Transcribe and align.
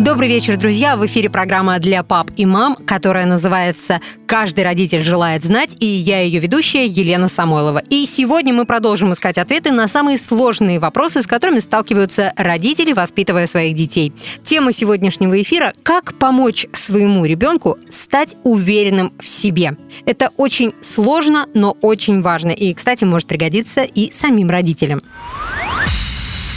Добрый 0.00 0.28
вечер, 0.28 0.56
друзья! 0.56 0.96
В 0.96 1.06
эфире 1.06 1.30
программа 1.30 1.78
для 1.78 2.02
пап 2.02 2.30
и 2.36 2.46
мам, 2.46 2.74
которая 2.74 3.26
называется 3.26 4.00
«Каждый 4.26 4.64
родитель 4.64 5.04
желает 5.04 5.44
знать», 5.44 5.76
и 5.80 5.86
я 5.86 6.20
ее 6.20 6.40
ведущая 6.40 6.86
Елена 6.86 7.28
Самойлова. 7.28 7.82
И 7.90 8.06
сегодня 8.06 8.52
мы 8.52 8.64
продолжим 8.64 9.12
искать 9.12 9.38
ответы 9.38 9.70
на 9.70 9.86
самые 9.88 10.18
сложные 10.18 10.80
вопросы, 10.80 11.22
с 11.22 11.26
которыми 11.26 11.60
сталкиваются 11.60 12.32
родители, 12.36 12.92
воспитывая 12.92 13.46
своих 13.46 13.76
детей. 13.76 14.12
Тема 14.42 14.72
сегодняшнего 14.72 15.40
эфира– 15.40 15.72
«Как 15.82 16.14
помочь 16.14 16.66
своему 16.72 17.24
ребенку 17.24 17.78
стать 17.90 18.36
уверенным 18.42 19.12
в 19.20 19.28
себе». 19.28 19.76
Это 20.06 20.30
очень 20.36 20.72
сложно, 20.80 21.46
но 21.54 21.76
очень 21.80 22.22
важно. 22.22 22.50
И, 22.50 22.74
кстати, 22.74 23.04
может 23.04 23.28
пригодиться 23.28 23.82
и 23.82 24.10
самим 24.10 24.50
родителям. 24.50 25.00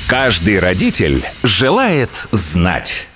Каждый 0.07 0.59
родитель 0.59 1.23
желает 1.43 2.27
знать. 2.31 3.07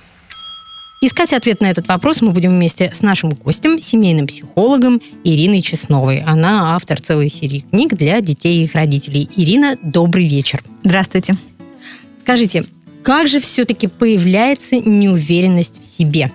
Искать 1.02 1.32
ответ 1.32 1.62
на 1.62 1.70
этот 1.70 1.88
вопрос 1.88 2.20
мы 2.20 2.30
будем 2.30 2.50
вместе 2.50 2.90
с 2.92 3.00
нашим 3.00 3.30
гостем, 3.30 3.78
семейным 3.80 4.26
психологом 4.26 5.00
Ириной 5.24 5.62
Чесновой. 5.62 6.20
Она 6.20 6.76
автор 6.76 7.00
целой 7.00 7.30
серии 7.30 7.60
книг 7.60 7.94
для 7.94 8.20
детей 8.20 8.60
и 8.60 8.64
их 8.64 8.74
родителей. 8.74 9.26
Ирина, 9.34 9.76
добрый 9.82 10.28
вечер. 10.28 10.62
Здравствуйте. 10.84 11.38
Скажите, 12.18 12.66
как 13.02 13.28
же 13.28 13.40
все-таки 13.40 13.86
появляется 13.86 14.76
неуверенность 14.76 15.80
в 15.80 15.86
себе? 15.86 16.30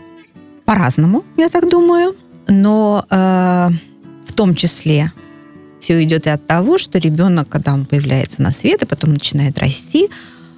По-разному, 0.66 1.24
я 1.38 1.50
так 1.50 1.70
думаю. 1.70 2.16
Но 2.48 3.06
э, 3.08 3.70
в 4.26 4.34
том 4.34 4.56
числе 4.56 5.12
все 5.80 6.04
идет 6.04 6.26
и 6.26 6.32
от 6.32 6.48
того, 6.48 6.80
что 6.80 6.98
ребенок, 6.98 7.50
когда 7.50 7.72
он 7.72 7.86
появляется 7.86 8.42
на 8.42 8.50
свет 8.50 8.82
и 8.82 8.88
потом 8.88 9.12
начинает 9.12 9.60
расти, 9.60 10.10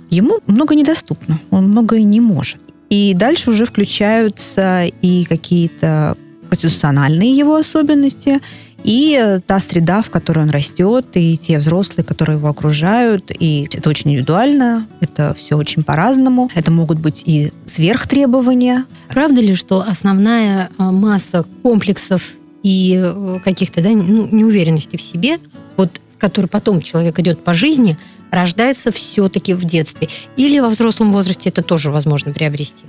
ему 0.10 0.40
много 0.48 0.76
недоступно, 0.76 1.42
он 1.50 1.68
многое 1.68 2.04
не 2.04 2.22
может. 2.22 2.62
И 2.90 3.14
дальше 3.14 3.52
уже 3.52 3.66
включаются 3.66 4.86
и 4.86 5.26
какие-то 5.26 6.18
конституциональные 6.50 7.32
его 7.32 7.56
особенности, 7.56 8.40
и 8.84 9.40
та 9.46 9.60
среда, 9.60 10.02
в 10.02 10.10
которой 10.10 10.46
он 10.46 10.50
растет, 10.50 11.08
и 11.16 11.36
те 11.36 11.60
взрослые, 11.60 12.06
которые 12.06 12.38
его 12.38 12.48
окружают. 12.48 13.32
И 13.38 13.68
это 13.74 13.90
очень 13.90 14.12
индивидуально, 14.12 14.88
это 15.02 15.36
все 15.38 15.58
очень 15.58 15.84
по-разному. 15.84 16.50
Это 16.56 16.72
могут 16.72 17.00
быть 17.00 17.24
и 17.26 17.52
сверхтребования. 17.66 18.86
Правда 19.10 19.42
ли, 19.42 19.56
что 19.56 19.84
основная 19.86 20.70
а, 20.78 20.92
масса 20.92 21.44
комплексов 21.64 22.34
и 22.64 22.98
э, 23.04 23.40
каких-то 23.44 23.82
да, 23.82 23.90
ну, 23.90 24.28
неуверенности 24.32 24.96
в 24.96 25.02
себе, 25.02 25.38
вот 25.76 26.00
с 26.10 26.16
которой 26.16 26.48
потом 26.48 26.82
человек 26.82 27.20
идет 27.20 27.44
по 27.44 27.54
жизни– 27.54 27.98
рождается 28.32 28.92
все-таки 28.92 29.54
в 29.54 29.66
детстве? 29.66 30.10
Или 30.36 30.60
во 30.60 30.70
взрослом 30.70 31.12
возрасте 31.12 31.50
это 31.50 31.62
тоже 31.62 31.92
возможно 31.92 32.34
приобрести? 32.34 32.86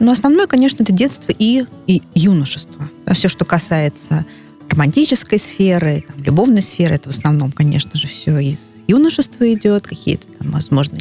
Ну, 0.00 0.12
основное, 0.12 0.46
конечно, 0.46 0.82
это 0.82 0.92
детство 0.92 1.32
и, 1.36 1.64
и 1.86 2.02
юношество. 2.14 2.88
Все, 3.12 3.28
что 3.28 3.44
касается 3.44 4.24
романтической 4.68 5.38
сферы, 5.38 6.04
там, 6.06 6.22
любовной 6.22 6.62
сферы, 6.62 6.96
это 6.96 7.08
в 7.08 7.12
основном, 7.12 7.50
конечно 7.50 7.98
же, 7.98 8.06
все 8.06 8.38
из 8.38 8.74
юношества 8.86 9.52
идет, 9.52 9.86
какие-то 9.86 10.26
там, 10.38 10.52
возможно, 10.52 10.98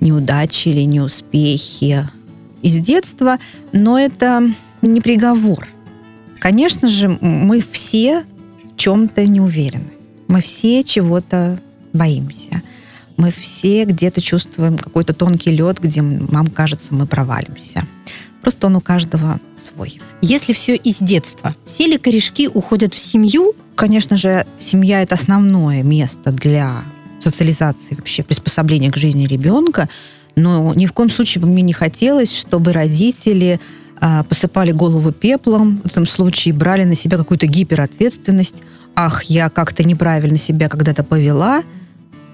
неудачи 0.00 0.68
или 0.68 0.82
неуспехи 0.82 2.08
из 2.62 2.78
детства, 2.78 3.38
но 3.72 3.98
это 3.98 4.48
не 4.82 5.00
приговор. 5.00 5.68
Конечно 6.38 6.88
же, 6.88 7.08
мы 7.20 7.60
все 7.60 8.24
в 8.64 8.76
чем-то 8.76 9.26
не 9.26 9.40
уверены. 9.40 9.90
Мы 10.28 10.40
все 10.40 10.84
чего-то 10.84 11.58
боимся 11.92 12.62
мы 13.18 13.32
все 13.32 13.84
где-то 13.84 14.20
чувствуем 14.22 14.78
какой-то 14.78 15.12
тонкий 15.12 15.50
лед, 15.50 15.80
где 15.80 16.00
нам 16.00 16.46
кажется, 16.46 16.94
мы 16.94 17.04
провалимся. 17.04 17.84
Просто 18.40 18.68
он 18.68 18.76
у 18.76 18.80
каждого 18.80 19.40
свой. 19.62 20.00
Если 20.22 20.52
все 20.52 20.76
из 20.76 21.00
детства, 21.00 21.54
все 21.66 21.88
ли 21.88 21.98
корешки 21.98 22.48
уходят 22.48 22.94
в 22.94 22.98
семью? 22.98 23.54
Конечно 23.74 24.16
же, 24.16 24.46
семья– 24.56 25.02
это 25.02 25.16
основное 25.16 25.82
место 25.82 26.30
для 26.30 26.84
социализации, 27.20 27.96
вообще 27.96 28.22
приспособления 28.22 28.92
к 28.92 28.96
жизни 28.96 29.26
ребенка, 29.26 29.88
но 30.36 30.72
ни 30.74 30.86
в 30.86 30.92
коем 30.92 31.10
случае 31.10 31.42
бы 31.42 31.48
мне 31.48 31.62
не 31.62 31.72
хотелось, 31.72 32.32
чтобы 32.32 32.72
родители 32.72 33.58
э, 34.00 34.22
посыпали 34.28 34.70
голову 34.70 35.10
пеплом, 35.10 35.80
в 35.82 35.86
этом 35.86 36.06
случае 36.06 36.54
брали 36.54 36.84
на 36.84 36.94
себя 36.94 37.18
какую-то 37.18 37.48
гиперответственность. 37.48 38.62
Ах, 38.94 39.24
я 39.24 39.50
как-то 39.50 39.82
неправильно 39.82 40.38
себя 40.38 40.68
когда-то 40.68 41.02
повела– 41.02 41.64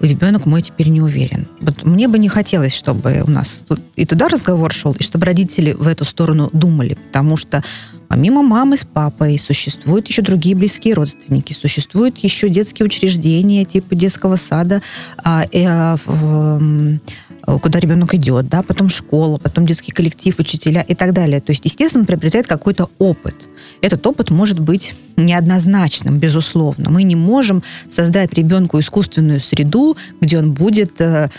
ребенок 0.07 0.45
мой 0.45 0.61
теперь 0.61 0.89
не 0.89 1.01
уверен. 1.01 1.47
Вот 1.59 1.83
мне 1.83 2.07
бы 2.07 2.19
не 2.19 2.29
хотелось, 2.29 2.75
чтобы 2.75 3.23
у 3.25 3.29
нас 3.29 3.65
и 3.95 4.05
туда 4.05 4.27
разговор 4.27 4.71
шел, 4.71 4.93
и 4.93 5.03
чтобы 5.03 5.25
родители 5.25 5.73
в 5.73 5.87
эту 5.87 6.05
сторону 6.05 6.49
думали, 6.53 6.97
потому 7.07 7.37
что 7.37 7.63
помимо 8.07 8.41
мамы 8.41 8.77
с 8.77 8.85
папой 8.85 9.37
существуют 9.39 10.07
еще 10.07 10.21
другие 10.21 10.55
близкие 10.55 10.93
родственники, 10.93 11.53
существуют 11.53 12.17
еще 12.17 12.49
детские 12.49 12.85
учреждения 12.85 13.65
типа 13.65 13.95
детского 13.95 14.35
сада, 14.35 14.81
а, 15.17 15.45
э, 15.51 15.97
э, 16.05 17.59
куда 17.61 17.79
ребенок 17.79 18.13
идет, 18.13 18.47
да, 18.47 18.63
потом 18.63 18.89
школа, 18.89 19.37
потом 19.37 19.65
детский 19.65 19.91
коллектив, 19.91 20.37
учителя 20.39 20.81
и 20.81 20.95
так 20.95 21.13
далее. 21.13 21.41
То 21.41 21.51
есть, 21.51 21.65
естественно, 21.65 22.01
он 22.01 22.07
приобретает 22.07 22.47
какой-то 22.47 22.89
опыт. 22.99 23.35
Этот 23.85 24.07
опыт 24.07 24.31
может 24.31 24.57
быть 24.57 24.95
неоднозначным, 25.15 26.17
безусловно. 26.17 26.89
Мы 26.89 27.03
не 27.03 27.15
можем 27.15 27.61
создать 27.87 28.33
ребенку 28.33 28.79
искусственную 28.79 29.39
среду, 29.39 29.95
где 30.19 30.39
он 30.39 30.53
будет 30.53 30.99
э, 30.99 31.29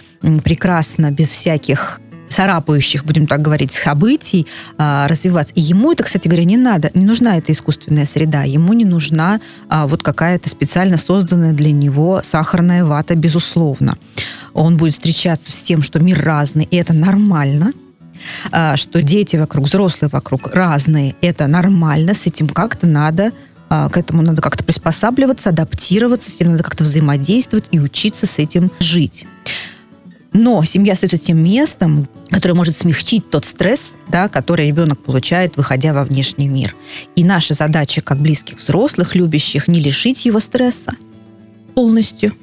прекрасно, 0.45 1.11
без 1.11 1.29
всяких 1.29 2.01
царапающих, 2.29 3.05
будем 3.05 3.27
так 3.27 3.43
говорить, 3.43 3.73
событий 3.73 4.47
а, 4.79 5.09
развиваться. 5.09 5.55
И 5.55 5.61
ему 5.61 5.91
это, 5.91 6.05
кстати 6.05 6.29
говоря, 6.29 6.45
не 6.45 6.57
надо, 6.57 6.91
не 6.95 7.05
нужна 7.05 7.37
эта 7.37 7.51
искусственная 7.51 8.07
среда, 8.07 8.45
ему 8.45 8.75
не 8.75 8.85
нужна 8.85 9.41
а, 9.69 9.89
вот 9.89 10.05
какая-то 10.05 10.49
специально 10.49 10.99
созданная 10.99 11.53
для 11.53 11.73
него 11.73 12.21
сахарная 12.23 12.85
вата, 12.85 13.17
безусловно 13.17 13.97
он 14.57 14.77
будет 14.77 14.95
встречаться 14.95 15.53
с 15.53 15.63
тем, 15.63 15.83
что 15.83 16.01
мир 16.01 16.21
разный, 16.23 16.67
и 16.71 16.77
это 16.77 16.95
нормально, 16.95 17.73
что 18.77 19.03
дети 19.03 19.37
вокруг, 19.37 19.67
взрослые 19.67 20.11
вокруг 20.13 20.49
разные, 20.55 21.15
это 21.21 21.47
нормально, 21.47 22.15
с 22.15 22.27
этим 22.27 22.49
как-то 22.49 22.87
надо 22.87 23.33
а, 23.69 23.89
к 23.89 23.97
этому 23.97 24.23
надо 24.23 24.43
как-то 24.43 24.63
приспосабливаться, 24.63 25.51
адаптироваться, 25.51 26.31
с 26.31 26.37
этим 26.37 26.53
надо 26.53 26.63
как-то 26.63 26.85
взаимодействовать 26.85 27.67
и 27.73 27.81
учиться 27.81 28.27
с 28.27 28.39
этим 28.39 28.71
жить. 28.79 29.27
Но 30.33 30.63
семья 30.65 30.93
остается 30.93 31.17
тем 31.19 31.43
местом, 31.43 32.09
которое 32.31 32.55
может 32.55 32.77
смягчить 32.77 33.31
тот 33.31 33.47
стресс, 33.47 33.95
да, 34.09 34.29
который 34.29 34.69
ребенок 34.69 35.03
получает, 35.03 35.57
выходя 35.57 35.95
во 35.95 36.05
внешний 36.05 36.47
мир. 36.47 36.75
И 37.15 37.25
наша 37.25 37.55
задача, 37.55 38.03
как 38.03 38.19
близких 38.19 38.59
взрослых, 38.59 39.15
любящих, 39.15 39.67
не 39.67 39.81
лишить 39.81 40.27
его 40.27 40.39
стресса 40.39 40.93
полностью, 41.75 42.35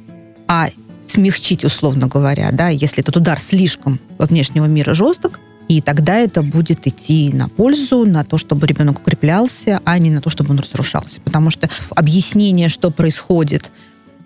а 0.47 0.69
смягчить, 1.07 1.63
условно 1.63 2.07
говоря, 2.07 2.49
да, 2.51 2.69
если 2.69 3.01
этот 3.01 3.17
удар 3.17 3.39
слишком 3.39 3.99
во 4.17 4.25
внешнего 4.25 4.65
мира 4.65 4.93
жесток, 4.93 5.39
и 5.67 5.81
тогда 5.81 6.17
это 6.17 6.41
будет 6.41 6.87
идти 6.87 7.31
на 7.33 7.47
пользу, 7.47 8.05
на 8.05 8.23
то, 8.23 8.37
чтобы 8.37 8.67
ребенок 8.67 8.99
укреплялся, 8.99 9.79
а 9.85 9.97
не 9.99 10.09
на 10.09 10.21
то, 10.21 10.29
чтобы 10.29 10.51
он 10.51 10.59
разрушался. 10.59 11.21
Потому 11.21 11.49
что 11.49 11.69
объяснение, 11.95 12.69
что 12.69 12.91
происходит, 12.91 13.71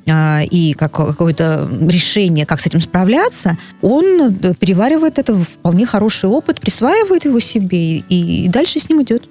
а, 0.09 0.41
и 0.43 0.73
как, 0.73 0.91
какое-то 0.93 1.69
решение, 1.81 2.45
как 2.45 2.61
с 2.61 2.65
этим 2.65 2.81
справляться, 2.81 3.57
он 3.81 4.33
переваривает 4.59 5.19
это 5.19 5.33
в 5.33 5.43
вполне 5.43 5.85
хороший 5.85 6.29
опыт, 6.29 6.61
присваивает 6.61 7.25
его 7.25 7.39
себе 7.39 7.97
и 7.97 8.47
дальше 8.47 8.79
с 8.79 8.89
ним 8.89 9.03
идет. 9.03 9.27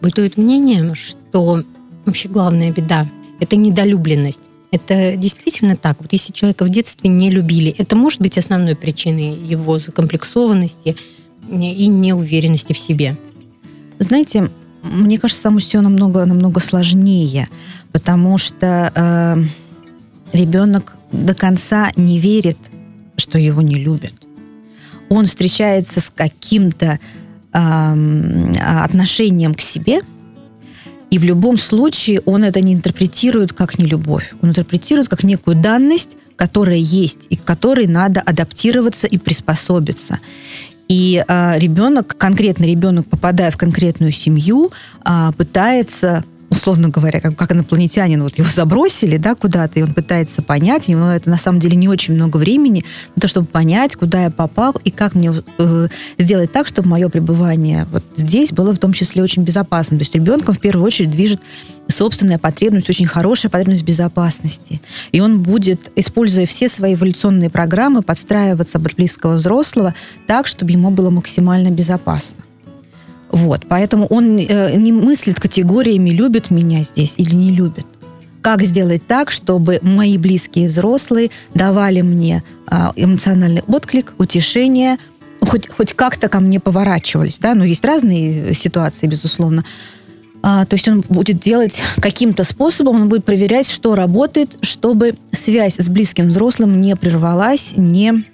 Бытует 0.00 0.36
мнение, 0.36 0.94
что 0.94 1.62
вообще 2.04 2.28
главная 2.28 2.70
беда– 2.70 3.06
это 3.40 3.56
недолюбленность. 3.56 4.42
Это 4.72 5.16
действительно 5.16 5.76
так. 5.76 5.96
Вот 6.00 6.12
если 6.12 6.32
человека 6.32 6.64
в 6.64 6.68
детстве 6.68 7.08
не 7.08 7.30
любили, 7.30 7.74
это 7.78 7.94
может 7.96 8.20
быть 8.20 8.36
основной 8.36 8.74
причиной 8.74 9.34
его 9.34 9.78
закомплексованности 9.78 10.96
и 11.48 11.86
неуверенности 11.86 12.72
в 12.72 12.78
себе. 12.78 13.16
Знаете, 13.98 14.50
мне 14.82 15.18
кажется, 15.18 15.42
там 15.42 15.58
все 15.58 15.80
намного, 15.80 16.24
намного 16.24 16.60
сложнее, 16.60 17.48
потому 17.92 18.38
что 18.38 18.92
э, 18.94 20.36
ребенок 20.36 20.96
до 21.12 21.34
конца 21.34 21.90
не 21.96 22.18
верит, 22.18 22.58
что 23.16 23.38
его 23.38 23.62
не 23.62 23.76
любят. 23.76 24.12
Он 25.08 25.24
встречается 25.24 26.00
с 26.00 26.10
каким-то 26.10 26.98
э, 27.52 28.54
отношением 28.82 29.54
к 29.54 29.60
себе– 29.60 30.00
и 31.10 31.18
в 31.18 31.24
любом 31.24 31.56
случае 31.56 32.20
он 32.26 32.44
это 32.44 32.60
не 32.60 32.74
интерпретирует 32.74 33.52
как 33.52 33.78
нелюбовь. 33.78 34.32
Он 34.42 34.50
интерпретирует 34.50 35.08
как 35.08 35.22
некую 35.22 35.56
данность, 35.56 36.16
которая 36.34 36.76
есть, 36.76 37.26
и 37.30 37.36
к 37.36 37.44
которой 37.44 37.86
надо 37.86 38.20
адаптироваться 38.20 39.06
и 39.06 39.16
приспособиться. 39.16 40.18
И 40.88 41.24
э, 41.26 41.58
ребенок, 41.58 42.16
конкретно 42.16 42.64
ребенок, 42.64 43.06
попадая 43.08 43.50
в 43.50 43.56
конкретную 43.56 44.12
семью, 44.12 44.70
э, 45.04 45.30
пытается 45.36 46.24
условно 46.50 46.88
говоря, 46.88 47.20
как, 47.20 47.36
как 47.36 47.52
инопланетянин, 47.52 48.22
вот 48.22 48.38
его 48.38 48.48
забросили, 48.48 49.16
да, 49.16 49.34
куда-то, 49.34 49.78
и 49.78 49.82
он 49.82 49.94
пытается 49.94 50.42
понять, 50.42 50.88
но 50.88 51.14
это 51.14 51.30
на 51.30 51.36
самом 51.36 51.60
деле 51.60 51.76
не 51.76 51.88
очень 51.88 52.14
много 52.14 52.36
времени 52.36 52.84
на 53.14 53.20
то, 53.20 53.28
чтобы 53.28 53.46
понять, 53.46 53.96
куда 53.96 54.24
я 54.24 54.30
попал 54.30 54.74
и 54.84 54.90
как 54.90 55.14
мне 55.14 55.32
э, 55.58 55.88
сделать 56.18 56.52
так, 56.52 56.66
чтобы 56.68 56.88
мое 56.88 57.08
пребывание 57.08 57.86
вот 57.90 58.04
здесь 58.16 58.52
было 58.52 58.72
в 58.72 58.78
том 58.78 58.92
числе 58.92 59.22
очень 59.22 59.42
безопасным. 59.42 59.98
То 59.98 60.04
есть 60.04 60.14
ребенком 60.14 60.54
в 60.54 60.60
первую 60.60 60.84
очередь 60.86 61.10
движет 61.10 61.40
собственная 61.88 62.38
потребность, 62.38 62.88
очень 62.88 63.06
хорошая 63.06 63.50
потребность 63.50 63.84
безопасности. 63.84 64.80
И 65.12 65.20
он 65.20 65.42
будет, 65.42 65.92
используя 65.96 66.46
все 66.46 66.68
свои 66.68 66.94
эволюционные 66.94 67.50
программы, 67.50 68.02
подстраиваться 68.02 68.78
под 68.80 68.94
близкого 68.94 69.34
взрослого 69.34 69.94
так, 70.26 70.46
чтобы 70.46 70.72
ему 70.72 70.90
было 70.90 71.10
максимально 71.10 71.70
безопасно. 71.70 72.45
Вот, 73.30 73.66
поэтому 73.68 74.06
он 74.06 74.38
э, 74.38 74.76
не 74.76 74.92
мыслит 74.92 75.40
категориями, 75.40 76.10
любит 76.10 76.50
меня 76.50 76.82
здесь 76.82 77.14
или 77.16 77.34
не 77.34 77.50
любит. 77.50 77.86
Как 78.40 78.62
сделать 78.62 79.06
так, 79.06 79.30
чтобы 79.30 79.80
мои 79.82 80.16
близкие 80.18 80.68
взрослые 80.68 81.30
давали 81.54 82.02
мне 82.02 82.42
э, 82.70 82.76
эмоциональный 82.94 83.62
отклик, 83.66 84.14
утешение, 84.18 84.98
хоть, 85.40 85.68
хоть 85.68 85.92
как-то 85.92 86.28
ко 86.28 86.40
мне 86.40 86.60
поворачивались, 86.60 87.38
да, 87.38 87.54
но 87.54 87.64
есть 87.64 87.84
разные 87.84 88.54
ситуации, 88.54 89.06
безусловно. 89.06 89.64
А, 90.42 90.64
то 90.64 90.74
есть 90.74 90.86
он 90.86 91.00
будет 91.00 91.40
делать 91.40 91.82
каким-то 92.00 92.44
способом, 92.44 93.02
он 93.02 93.08
будет 93.08 93.24
проверять, 93.24 93.68
что 93.68 93.96
работает, 93.96 94.56
чтобы 94.60 95.14
связь 95.32 95.76
с 95.76 95.88
близким 95.88 96.28
взрослым 96.28 96.80
не 96.80 96.94
прервалась, 96.94 97.72
не 97.76 98.24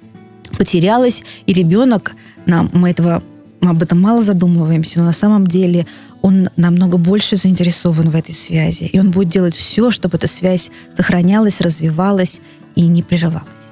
потерялась, 0.58 1.22
и 1.46 1.54
ребенок, 1.54 2.12
нам, 2.44 2.68
мы 2.74 2.90
этого 2.90 3.22
мы 3.62 3.70
об 3.70 3.82
этом 3.82 4.00
мало 4.00 4.20
задумываемся, 4.20 4.98
но 4.98 5.06
на 5.06 5.12
самом 5.12 5.46
деле 5.46 5.86
он 6.20 6.48
намного 6.56 6.98
больше 6.98 7.36
заинтересован 7.36 8.10
в 8.10 8.16
этой 8.16 8.34
связи. 8.34 8.84
И 8.84 8.98
он 8.98 9.12
будет 9.12 9.28
делать 9.28 9.54
все, 9.54 9.90
чтобы 9.92 10.16
эта 10.16 10.26
связь 10.26 10.70
сохранялась, 10.94 11.60
развивалась 11.60 12.40
и 12.74 12.88
не 12.88 13.02
прерывалась. 13.02 13.70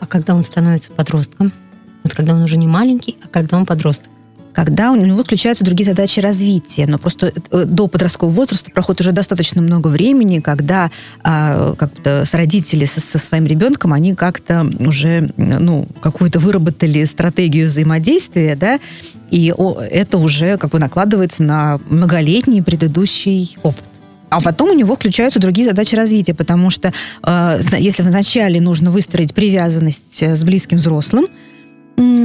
А 0.00 0.06
когда 0.06 0.34
он 0.34 0.44
становится 0.44 0.92
подростком? 0.92 1.52
Вот 2.02 2.14
когда 2.14 2.34
он 2.34 2.42
уже 2.42 2.58
не 2.58 2.66
маленький, 2.66 3.16
а 3.22 3.28
когда 3.28 3.56
он 3.56 3.66
подросток? 3.66 4.10
когда 4.52 4.90
у 4.90 4.96
него 4.96 5.22
включаются 5.22 5.64
другие 5.64 5.86
задачи 5.86 6.20
развития. 6.20 6.86
Но 6.86 6.98
просто 6.98 7.32
э, 7.50 7.64
до 7.64 7.86
подросткового 7.86 8.34
возраста 8.34 8.70
проходит 8.72 9.00
уже 9.02 9.12
достаточно 9.12 9.62
много 9.62 9.88
времени, 9.88 10.40
когда 10.40 10.90
а, 11.22 11.74
как-то 11.76 12.24
с 12.24 12.34
родители 12.34 12.84
со, 12.84 13.00
со 13.00 13.18
своим 13.18 13.46
ребенком, 13.46 13.92
они 13.92 14.14
как-то 14.14 14.66
уже 14.80 15.30
ну, 15.36 15.86
какую-то 16.00 16.40
выработали 16.40 17.04
стратегию 17.04 17.68
взаимодействия, 17.68 18.56
да, 18.56 18.80
и 19.30 19.54
это 19.90 20.18
уже 20.18 20.56
как 20.58 20.70
бы 20.70 20.78
накладывается 20.78 21.42
на 21.42 21.78
многолетний 21.88 22.62
предыдущий 22.62 23.56
опыт. 23.62 23.84
А 24.30 24.40
потом 24.40 24.70
у 24.70 24.74
него 24.74 24.94
включаются 24.94 25.40
другие 25.40 25.68
задачи 25.68 25.96
развития, 25.96 26.34
потому 26.34 26.70
что 26.70 26.92
э, 27.24 27.60
если 27.78 28.02
вначале 28.02 28.60
нужно 28.60 28.92
выстроить 28.92 29.34
привязанность 29.34 30.22
э, 30.22 30.36
с 30.36 30.44
близким 30.44 30.78
взрослым, 30.78 31.26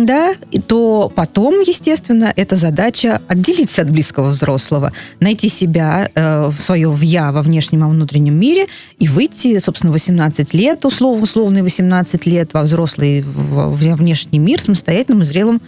да, 0.06 0.36
то 0.68 1.12
потом, 1.13 1.60
естественно, 1.62 2.31
эта 2.36 2.56
задача 2.56 3.22
отделиться 3.28 3.81
от 3.81 3.90
близкого 3.90 4.30
взрослого, 4.30 4.94
найти 5.19 5.50
себя, 5.50 6.10
э, 6.13 6.52
свое 6.52 6.90
в 6.90 7.02
я 7.02 7.31
во 7.31 7.42
внешнем 7.42 7.84
и 7.84 7.90
внутреннем 7.90 8.40
мире 8.40 8.68
и 9.00 9.07
выйти, 9.07 9.57
собственно, 9.57 9.92
18 9.92 10.54
лет, 10.54 10.86
условно, 10.86 11.24
условные 11.24 11.63
18 11.63 12.25
лет 12.28 12.54
во 12.54 12.62
взрослый, 12.62 13.22
в, 13.22 13.74
в 13.74 13.96
внешний 13.96 14.40
мир 14.40 14.62
самостоятельным 14.62 15.24
и 15.24 15.25
зрелым 15.25 15.62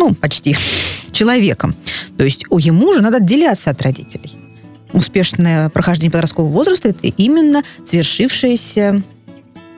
ну, 0.00 0.14
почти 0.14 0.56
человеком. 1.12 1.74
То 2.16 2.24
есть 2.24 2.44
ему 2.50 2.92
же 2.92 3.02
надо 3.02 3.18
отделяться 3.18 3.70
от 3.70 3.82
родителей. 3.82 4.32
Успешное 4.92 5.68
прохождение 5.68 6.10
подросткового 6.10 6.50
возраста– 6.50 6.88
это 6.90 7.06
именно 7.06 7.62
свершившаяся 7.84 9.02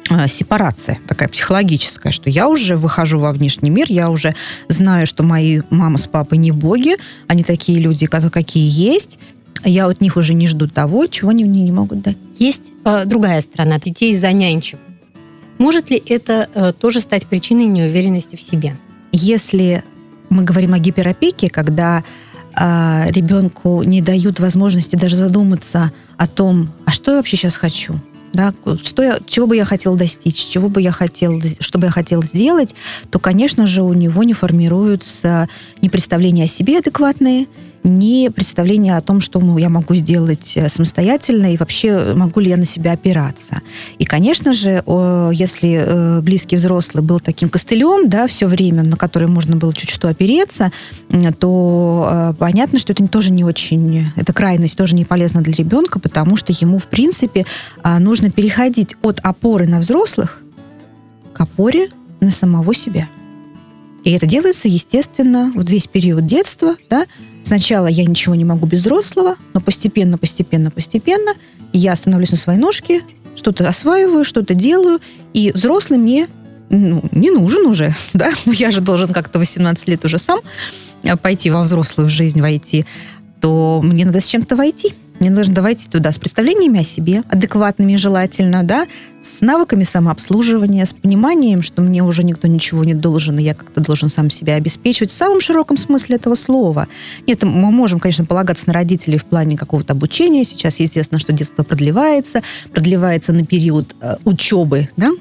а, 0.08 0.28
сепарация 0.28 0.98
такая 1.06 1.28
психологическая, 1.28 2.12
что 2.12 2.30
я 2.30 2.48
уже 2.48 2.76
выхожу 2.76 3.18
во 3.18 3.32
внешний 3.32 3.68
мир, 3.68 3.86
я 3.88 4.10
уже 4.10 4.34
знаю, 4.68 5.06
что 5.06 5.22
мои 5.22 5.60
мама 5.70 5.98
с 5.98 6.06
папой 6.06 6.38
не 6.38 6.52
боги, 6.52 6.96
они 7.26 7.44
такие 7.44 7.78
люди, 7.78 8.06
какие 8.06 8.68
есть, 8.68 9.18
я 9.64 9.86
от 9.86 10.00
них 10.00 10.16
уже 10.16 10.34
не 10.34 10.46
жду 10.48 10.68
того, 10.68 11.06
чего 11.06 11.30
они 11.30 11.44
мне 11.44 11.62
не 11.62 11.72
могут 11.72 12.00
дать. 12.00 12.16
Есть 12.38 12.72
э, 12.84 13.04
другая 13.04 13.40
сторона 13.40 13.78
детей 13.78 14.16
за 14.16 14.32
нянчим. 14.32 14.78
Может 15.58 15.90
ли 15.90 16.02
это 16.04 16.48
э, 16.54 16.72
тоже 16.72 17.00
стать 17.00 17.26
причиной 17.26 17.66
неуверенности 17.66 18.36
в 18.36 18.40
себе? 18.40 18.76
Если 19.12 19.84
мы 20.32 20.44
говорим 20.44 20.74
о 20.74 20.78
гиперопеке, 20.78 21.48
когда 21.48 22.02
э, 22.58 23.10
ребенку 23.10 23.82
не 23.82 24.00
дают 24.00 24.40
возможности 24.40 24.96
даже 24.96 25.16
задуматься 25.16 25.92
о 26.16 26.26
том, 26.26 26.70
а 26.86 26.92
что 26.92 27.12
я 27.12 27.16
вообще 27.18 27.36
сейчас 27.36 27.56
хочу, 27.56 27.94
да, 28.32 28.54
что 28.82 29.02
я, 29.02 29.18
чего 29.26 29.46
бы 29.46 29.56
я 29.56 29.64
хотел 29.64 29.96
достичь, 29.96 30.36
чего 30.36 30.68
бы 30.68 30.80
я 30.80 30.92
хотел, 30.92 31.40
что 31.60 31.78
бы 31.78 31.86
я 31.86 31.92
хотел 31.92 32.22
сделать, 32.22 32.74
то, 33.10 33.18
конечно 33.18 33.66
же, 33.66 33.82
у 33.82 33.92
него 33.92 34.22
не 34.22 34.32
формируются 34.32 35.48
ни 35.80 35.88
представления 35.88 36.44
о 36.44 36.48
себе 36.48 36.78
адекватные, 36.78 37.46
ни 37.84 38.28
представления 38.28 38.96
о 38.96 39.00
том, 39.00 39.20
что 39.20 39.40
я 39.58 39.68
могу 39.68 39.94
сделать 39.94 40.52
э, 40.56 40.68
самостоятельно 40.68 41.52
и 41.52 41.56
вообще 41.56 42.14
могу 42.14 42.40
ли 42.40 42.50
я 42.50 42.56
на 42.56 42.64
себя 42.64 42.92
опираться. 42.92 43.60
И, 43.98 44.04
конечно 44.04 44.52
же, 44.52 44.82
если 45.32 45.82
э, 45.84 46.20
близкий 46.20 46.56
взрослый 46.56 47.02
был 47.02 47.20
таким 47.20 47.48
костылем, 47.48 48.08
да, 48.08 48.26
все 48.26 48.46
время, 48.46 48.84
на 48.84 48.96
который 48.96 49.28
можно 49.28 49.56
было 49.56 49.74
чуть 49.74 49.90
что 49.90 50.08
опереться, 50.08 50.70
то 51.38 52.08
э, 52.10 52.34
понятно, 52.38 52.78
что 52.78 52.92
это 52.92 53.06
тоже 53.08 53.32
не 53.32 53.44
очень, 53.44 54.06
эта 54.16 54.32
крайность 54.32 54.78
тоже 54.78 54.94
не 54.94 55.04
полезна 55.04 55.42
для 55.42 55.54
ребенка, 55.54 55.98
потому 55.98 56.36
что 56.36 56.52
ему, 56.52 56.78
в 56.78 56.86
принципе, 56.86 57.44
а, 57.82 57.98
нужно 57.98 58.30
переходить 58.30 58.96
от 59.02 59.20
опоры 59.20 59.66
на 59.66 59.80
взрослых 59.80 60.40
к 61.32 61.40
опоре 61.40 61.88
на 62.20 62.30
самого 62.30 62.74
себя. 62.74 63.08
И 64.04 64.12
это 64.12 64.26
делается, 64.26 64.68
естественно, 64.68 65.52
вот 65.54 65.70
весь 65.70 65.86
период 65.86 66.26
детства, 66.26 66.76
да, 66.90 67.06
Сначала 67.52 67.86
я 67.86 68.06
ничего 68.06 68.34
не 68.34 68.46
могу 68.46 68.64
без 68.64 68.80
взрослого, 68.80 69.36
но 69.52 69.60
постепенно, 69.60 70.16
постепенно, 70.16 70.70
постепенно 70.70 71.34
я 71.74 71.94
становлюсь 71.96 72.30
на 72.30 72.38
свои 72.38 72.56
ножки, 72.56 73.02
что-то 73.36 73.68
осваиваю, 73.68 74.24
что-то 74.24 74.54
делаю, 74.54 75.00
и 75.34 75.52
взрослый 75.52 75.98
мне 75.98 76.28
ну, 76.70 77.04
не 77.12 77.30
нужен 77.30 77.66
уже, 77.66 77.94
да, 78.14 78.30
я 78.46 78.70
же 78.70 78.80
должен 78.80 79.12
как-то 79.12 79.38
18 79.38 79.86
лет 79.86 80.02
уже 80.02 80.18
сам 80.18 80.40
э, 81.02 81.14
пойти 81.18 81.50
во 81.50 81.60
взрослую 81.60 82.08
жизнь 82.08 82.40
войти, 82.40 82.86
то 83.42 83.80
мне 83.82 84.06
надо 84.06 84.22
с 84.22 84.28
чем-то 84.28 84.56
войти. 84.56 84.94
Мне 85.22 85.30
нужно 85.30 85.54
давайте 85.54 85.88
туда 85.88 86.10
с 86.10 86.18
представлениями 86.18 86.80
о 86.80 86.82
себе, 86.82 87.22
адекватными 87.28 87.94
желательно, 87.94 88.64
да, 88.64 88.88
с 89.20 89.40
навыками 89.40 89.84
самообслуживания, 89.84 90.84
с 90.84 90.92
пониманием, 90.92 91.62
что 91.62 91.80
мне 91.80 92.02
уже 92.02 92.24
никто 92.24 92.48
ничего 92.48 92.82
не 92.82 92.94
должен, 92.94 93.38
и 93.38 93.44
я 93.44 93.54
как-то 93.54 93.80
должен 93.80 94.08
сам 94.08 94.30
себя 94.30 94.56
обеспечивать 94.56 95.12
в 95.12 95.14
самом 95.14 95.40
широком 95.40 95.76
смысле 95.76 96.16
этого 96.16 96.34
слова. 96.34 96.88
Нет, 97.24 97.44
мы 97.44 97.70
можем, 97.70 98.00
конечно, 98.00 98.24
полагаться 98.24 98.64
на 98.66 98.72
родителей 98.72 99.16
в 99.16 99.24
плане 99.24 99.56
какого-то 99.56 99.92
обучения. 99.92 100.44
Сейчас 100.44 100.80
естественно, 100.80 101.20
что 101.20 101.32
детство 101.32 101.62
продлевается, 101.62 102.42
продлевается 102.72 103.32
на 103.32 103.46
период 103.46 103.94
э, 104.00 104.16
учебы, 104.24 104.88
да, 104.96 105.12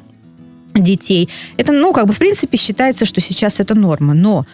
детей. 0.74 1.30
Это, 1.58 1.74
ну, 1.74 1.94
как 1.94 2.08
бы, 2.08 2.14
в 2.14 2.18
принципе, 2.18 2.58
считается, 2.58 3.06
что 3.06 3.22
сейчас 3.22 3.60
это 3.60 3.76
норма. 3.76 4.16
Но 4.16 4.48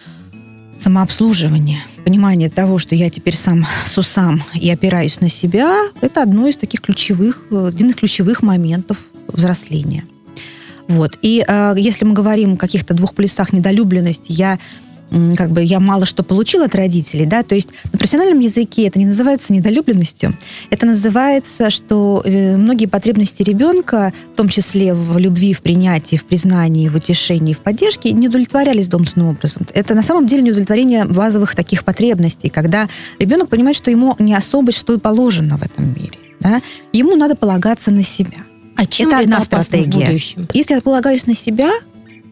самообслуживание, 0.78 1.78
понимание 2.04 2.50
того, 2.50 2.78
что 2.78 2.94
я 2.94 3.10
теперь 3.10 3.34
сам 3.34 3.66
сусам 3.84 4.42
и 4.54 4.70
опираюсь 4.70 5.20
на 5.20 5.28
себя, 5.28 5.86
это 6.00 6.22
одно 6.22 6.46
из 6.46 6.56
таких 6.56 6.80
ключевых, 6.80 7.44
один 7.50 7.90
из 7.90 7.96
ключевых 7.96 8.42
моментов 8.42 8.98
взросления. 9.28 10.04
Вот. 10.86 11.18
И 11.20 11.44
э, 11.46 11.74
если 11.76 12.06
мы 12.06 12.14
говорим 12.14 12.54
о 12.54 12.56
каких-то 12.56 12.94
двух 12.94 13.14
полюсах 13.14 13.52
недолюбленности, 13.52 14.32
я 14.32 14.58
как 15.36 15.50
бы 15.50 15.62
я 15.62 15.80
мало 15.80 16.06
что 16.06 16.22
получила 16.22 16.66
от 16.66 16.74
родителей, 16.74 17.26
да, 17.26 17.42
то 17.42 17.54
есть 17.54 17.70
на 17.92 17.98
профессиональном 17.98 18.40
языке 18.40 18.86
это 18.86 18.98
не 18.98 19.06
называется 19.06 19.52
недолюбленностью, 19.52 20.34
это 20.70 20.86
называется, 20.86 21.70
что 21.70 22.22
э, 22.24 22.56
многие 22.56 22.86
потребности 22.86 23.42
ребенка, 23.42 24.12
в 24.34 24.36
том 24.36 24.48
числе 24.48 24.94
в 24.94 25.18
любви, 25.18 25.52
в 25.52 25.62
принятии, 25.62 26.16
в 26.16 26.24
признании, 26.24 26.88
в 26.88 26.96
утешении, 26.96 27.54
в 27.54 27.60
поддержке, 27.60 28.12
не 28.12 28.28
удовлетворялись 28.28 28.88
должным 28.88 29.28
образом. 29.28 29.66
Это 29.74 29.94
на 29.94 30.02
самом 30.02 30.26
деле 30.26 30.42
неудовлетворение 30.42 31.04
базовых 31.04 31.54
таких 31.54 31.84
потребностей, 31.84 32.48
когда 32.48 32.88
ребенок 33.18 33.48
понимает, 33.48 33.76
что 33.76 33.90
ему 33.90 34.14
не 34.18 34.34
особо 34.34 34.72
что 34.72 34.94
и 34.94 34.98
положено 34.98 35.56
в 35.56 35.62
этом 35.62 35.86
мире, 35.94 36.18
да, 36.40 36.60
ему 36.92 37.16
надо 37.16 37.34
полагаться 37.34 37.90
на 37.90 38.02
себя. 38.02 38.38
А 38.76 38.86
чем 38.86 39.08
это 39.08 39.18
одна 39.18 39.42
стратегия. 39.42 40.16
Если 40.52 40.74
я 40.74 40.80
полагаюсь 40.80 41.26
на 41.26 41.34
себя, 41.34 41.70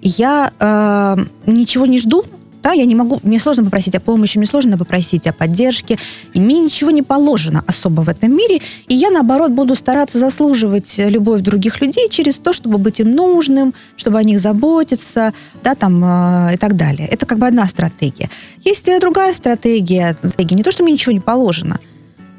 я 0.00 0.52
э, 0.58 1.50
ничего 1.50 1.86
не 1.86 1.98
жду, 1.98 2.24
да, 2.66 2.72
я 2.72 2.84
не 2.84 2.96
могу, 2.96 3.20
мне 3.22 3.38
сложно 3.38 3.62
попросить 3.62 3.94
о 3.94 4.00
помощи, 4.00 4.38
мне 4.38 4.46
сложно 4.48 4.76
попросить 4.76 5.28
о 5.28 5.32
поддержке, 5.32 5.98
и 6.34 6.40
мне 6.40 6.58
ничего 6.58 6.90
не 6.90 7.02
положено 7.02 7.62
особо 7.64 8.00
в 8.00 8.08
этом 8.08 8.36
мире, 8.36 8.60
и 8.88 8.94
я, 8.96 9.10
наоборот, 9.10 9.52
буду 9.52 9.76
стараться 9.76 10.18
заслуживать 10.18 10.98
любовь 10.98 11.42
других 11.42 11.80
людей 11.80 12.08
через 12.08 12.38
то, 12.38 12.52
чтобы 12.52 12.78
быть 12.78 12.98
им 12.98 13.14
нужным, 13.14 13.72
чтобы 13.96 14.18
о 14.18 14.24
них 14.24 14.40
заботиться, 14.40 15.32
да, 15.62 15.76
там, 15.76 16.02
э, 16.02 16.54
и 16.54 16.56
так 16.56 16.74
далее. 16.74 17.06
Это 17.06 17.24
как 17.24 17.38
бы 17.38 17.46
одна 17.46 17.68
стратегия. 17.68 18.30
Есть 18.64 18.90
другая 19.00 19.32
стратегия, 19.32 20.16
стратегия 20.16 20.56
не 20.56 20.64
то, 20.64 20.72
что 20.72 20.82
мне 20.82 20.94
ничего 20.94 21.12
не 21.12 21.20
положено, 21.20 21.78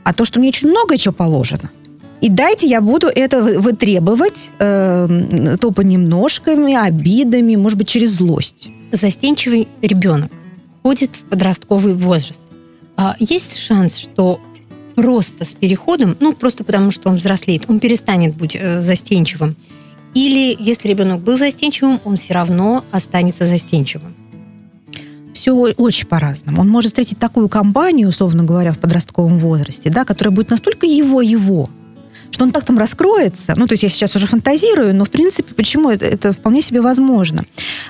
а 0.03 0.11
то, 0.11 0.25
что 0.25 0.39
мне 0.39 0.49
очень 0.49 0.69
много 0.69 0.97
чего 0.97 1.13
положено. 1.13 1.71
И 2.19 2.29
дайте 2.29 2.67
я 2.67 2.81
буду 2.81 3.07
это 3.07 3.41
вытребовать 3.61 4.49
э, 4.59 5.55
то 5.61 5.71
понемножками, 5.71 6.75
обидами, 6.75 7.55
может 7.55 7.77
быть, 7.77 7.87
через 7.87 8.11
злость. 8.11 8.67
Застенчивый 8.91 9.67
ребенок 9.81 10.31
ходит 10.83 11.15
в 11.15 11.23
подростковый 11.23 11.93
возраст. 11.93 12.41
А 12.95 13.15
есть 13.19 13.57
шанс, 13.57 13.97
что 13.97 14.39
просто 14.95 15.45
с 15.45 15.53
переходом, 15.53 16.15
ну, 16.19 16.33
просто 16.33 16.63
потому 16.63 16.91
что 16.91 17.09
он 17.09 17.17
взрослеет, 17.17 17.65
он 17.67 17.79
перестанет 17.79 18.35
быть 18.35 18.55
э, 18.55 18.81
застенчивым. 18.81 19.55
Или 20.13 20.55
если 20.59 20.87
ребенок 20.87 21.21
был 21.21 21.37
застенчивым, 21.37 21.99
он 22.03 22.17
все 22.17 22.33
равно 22.33 22.83
останется 22.91 23.45
застенчивым 23.45 24.15
все 25.37 25.53
очень 25.53 26.07
по-разному. 26.07 26.61
Он 26.61 26.67
может 26.67 26.89
встретить 26.89 27.19
такую 27.19 27.47
компанию, 27.47 28.09
условно 28.09 28.43
говоря, 28.43 28.73
в 28.73 28.79
подростковом 28.79 29.37
возрасте, 29.37 29.91
да, 29.91 30.03
которая 30.03 30.33
будет 30.35 30.49
настолько 30.49 30.87
его-его, 30.87 31.69
что 32.37 32.45
он 32.45 32.51
так 32.51 32.65
там 32.65 32.77
раскроется. 32.77 33.55
Ну, 33.57 33.65
то 33.65 33.73
есть 33.73 33.81
я 33.81 33.89
сейчас 33.89 34.15
уже 34.15 34.27
фантазирую, 34.27 34.93
но, 34.93 35.05
в 35.05 35.09
принципе, 35.09 35.55
почему 35.55 35.89
это, 35.89 36.05
это 36.05 36.31
вполне 36.31 36.61
себе 36.61 36.81
возможно. 36.81 37.43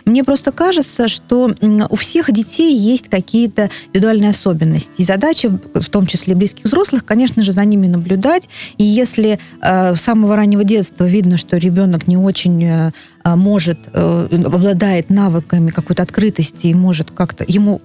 Мне 0.06 0.24
просто 0.24 0.54
кажется, 0.54 1.10
что 1.10 1.52
у 1.90 1.96
всех 1.98 2.32
детей 2.32 2.74
есть 2.74 3.10
какие-то 3.10 3.70
индивидуальные 3.88 4.30
особенности. 4.30 5.02
И 5.02 5.04
задача, 5.04 5.50
в 5.50 5.90
том 5.90 6.06
числе 6.06 6.34
близких 6.34 6.64
взрослых, 6.64 7.04
конечно 7.04 7.44
же, 7.44 7.52
за 7.52 7.66
ними 7.66 7.88
наблюдать. 7.88 8.48
И 8.78 8.86
если 8.86 9.38
э, 9.62 9.96
с 9.96 10.00
самого 10.00 10.38
раннего 10.38 10.64
детства 10.64 11.04
видно, 11.04 11.36
что 11.36 11.58
ребенок 11.58 12.08
не 12.08 12.16
очень 12.16 12.64
э, 12.64 12.92
может, 13.26 13.80
э, 13.92 14.28
обладает 14.32 15.10
навыками 15.10 15.72
какой-то 15.72 16.04
открытости 16.04 16.68
и 16.68 16.74
может 16.74 17.12
как-то 17.12 17.44
ему 17.46 17.82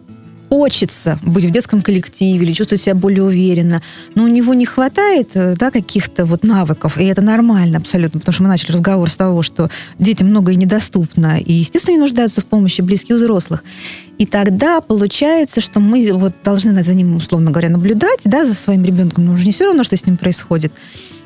хочется 0.52 1.18
быть 1.22 1.46
в 1.46 1.50
детском 1.50 1.80
коллективе 1.80 2.44
или 2.44 2.52
чувствовать 2.52 2.82
себя 2.82 2.94
более 2.94 3.22
уверенно, 3.22 3.80
но 4.14 4.24
у 4.24 4.26
него 4.26 4.52
не 4.52 4.66
хватает 4.66 5.30
э, 5.32 5.54
да, 5.56 5.70
каких-то 5.70 6.26
вот 6.26 6.42
навыков, 6.42 6.98
и 6.98 7.04
это 7.06 7.22
нормально 7.22 7.78
абсолютно, 7.78 8.20
потому 8.20 8.34
что 8.34 8.42
мы 8.42 8.50
начали 8.50 8.72
разговор 8.72 9.08
с 9.08 9.16
того, 9.16 9.40
что 9.40 9.70
детям 9.98 10.28
многое 10.28 10.56
недоступно, 10.56 11.40
и, 11.40 11.54
естественно, 11.54 11.94
они 11.94 12.02
нуждаются 12.02 12.42
в 12.42 12.44
помощи 12.44 12.82
близких 12.82 13.14
взрослых. 13.14 13.64
И 14.18 14.26
тогда 14.26 14.82
получается, 14.82 15.62
что 15.62 15.80
мы 15.80 16.06
вот 16.12 16.34
должны 16.44 16.82
за 16.82 16.92
ним, 16.92 17.16
условно 17.16 17.50
говоря, 17.50 17.70
наблюдать, 17.70 18.20
да, 18.26 18.44
за 18.44 18.52
своим 18.52 18.84
ребенком, 18.84 19.24
но 19.24 19.32
уже 19.32 19.46
не 19.46 19.52
все 19.52 19.64
равно, 19.64 19.84
что 19.84 19.96
с 19.96 20.04
ним 20.04 20.18
происходит. 20.18 20.74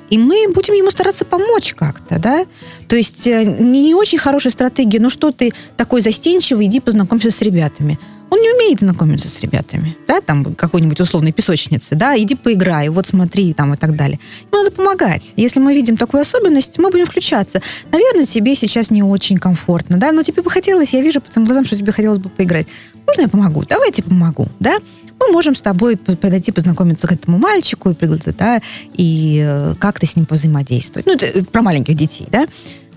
И 0.08 0.18
мы 0.18 0.46
будем 0.54 0.74
ему 0.74 0.92
стараться 0.92 1.24
помочь 1.24 1.74
как-то, 1.74 2.20
да? 2.20 2.46
То 2.86 2.94
есть 2.94 3.26
э, 3.26 3.44
не, 3.44 3.82
не 3.86 3.94
очень 3.96 4.18
хорошая 4.18 4.52
стратегия, 4.52 5.00
ну 5.00 5.10
что 5.10 5.32
ты 5.32 5.52
такой 5.76 6.00
застенчивый, 6.00 6.66
иди 6.66 6.78
познакомься 6.78 7.32
с 7.32 7.42
ребятами. 7.42 7.98
Он 8.28 8.40
не 8.40 8.50
умеет 8.50 8.80
знакомиться 8.80 9.28
с 9.28 9.40
ребятами, 9.40 9.96
да, 10.08 10.20
там 10.20 10.54
какой-нибудь 10.54 11.00
условной 11.00 11.32
песочницы, 11.32 11.94
да, 11.94 12.18
иди 12.18 12.34
поиграй, 12.34 12.88
вот 12.88 13.06
смотри, 13.06 13.54
там 13.54 13.74
и 13.74 13.76
так 13.76 13.94
далее. 13.94 14.18
Ему 14.50 14.62
надо 14.62 14.74
помогать. 14.74 15.32
Если 15.36 15.60
мы 15.60 15.74
видим 15.74 15.96
такую 15.96 16.22
особенность, 16.22 16.78
мы 16.78 16.90
будем 16.90 17.06
включаться. 17.06 17.62
Наверное, 17.92 18.26
тебе 18.26 18.54
сейчас 18.56 18.90
не 18.90 19.02
очень 19.02 19.38
комфортно, 19.38 19.96
да, 19.96 20.12
но 20.12 20.22
тебе 20.22 20.42
бы 20.42 20.50
хотелось, 20.50 20.92
я 20.94 21.02
вижу 21.02 21.20
по 21.20 21.30
твоим 21.30 21.46
глазам, 21.46 21.64
что 21.64 21.76
тебе 21.76 21.92
хотелось 21.92 22.18
бы 22.18 22.28
поиграть. 22.28 22.66
Можно 23.06 23.22
я 23.22 23.28
помогу? 23.28 23.64
Давай 23.64 23.88
я 23.88 23.92
тебе 23.92 24.08
помогу, 24.08 24.48
да? 24.58 24.78
мы 25.18 25.28
можем 25.32 25.54
с 25.54 25.62
тобой 25.62 25.96
подойти 25.96 26.52
познакомиться 26.52 27.06
к 27.06 27.12
этому 27.12 27.38
мальчику 27.38 27.90
и, 27.90 27.96
да, 28.38 28.60
и 28.94 29.42
э, 29.46 29.74
как-то 29.78 30.06
с 30.06 30.16
ним 30.16 30.26
взаимодействовать. 30.28 31.06
Ну, 31.06 31.14
это 31.14 31.44
про 31.44 31.62
маленьких 31.62 31.94
детей, 31.94 32.26
да. 32.30 32.46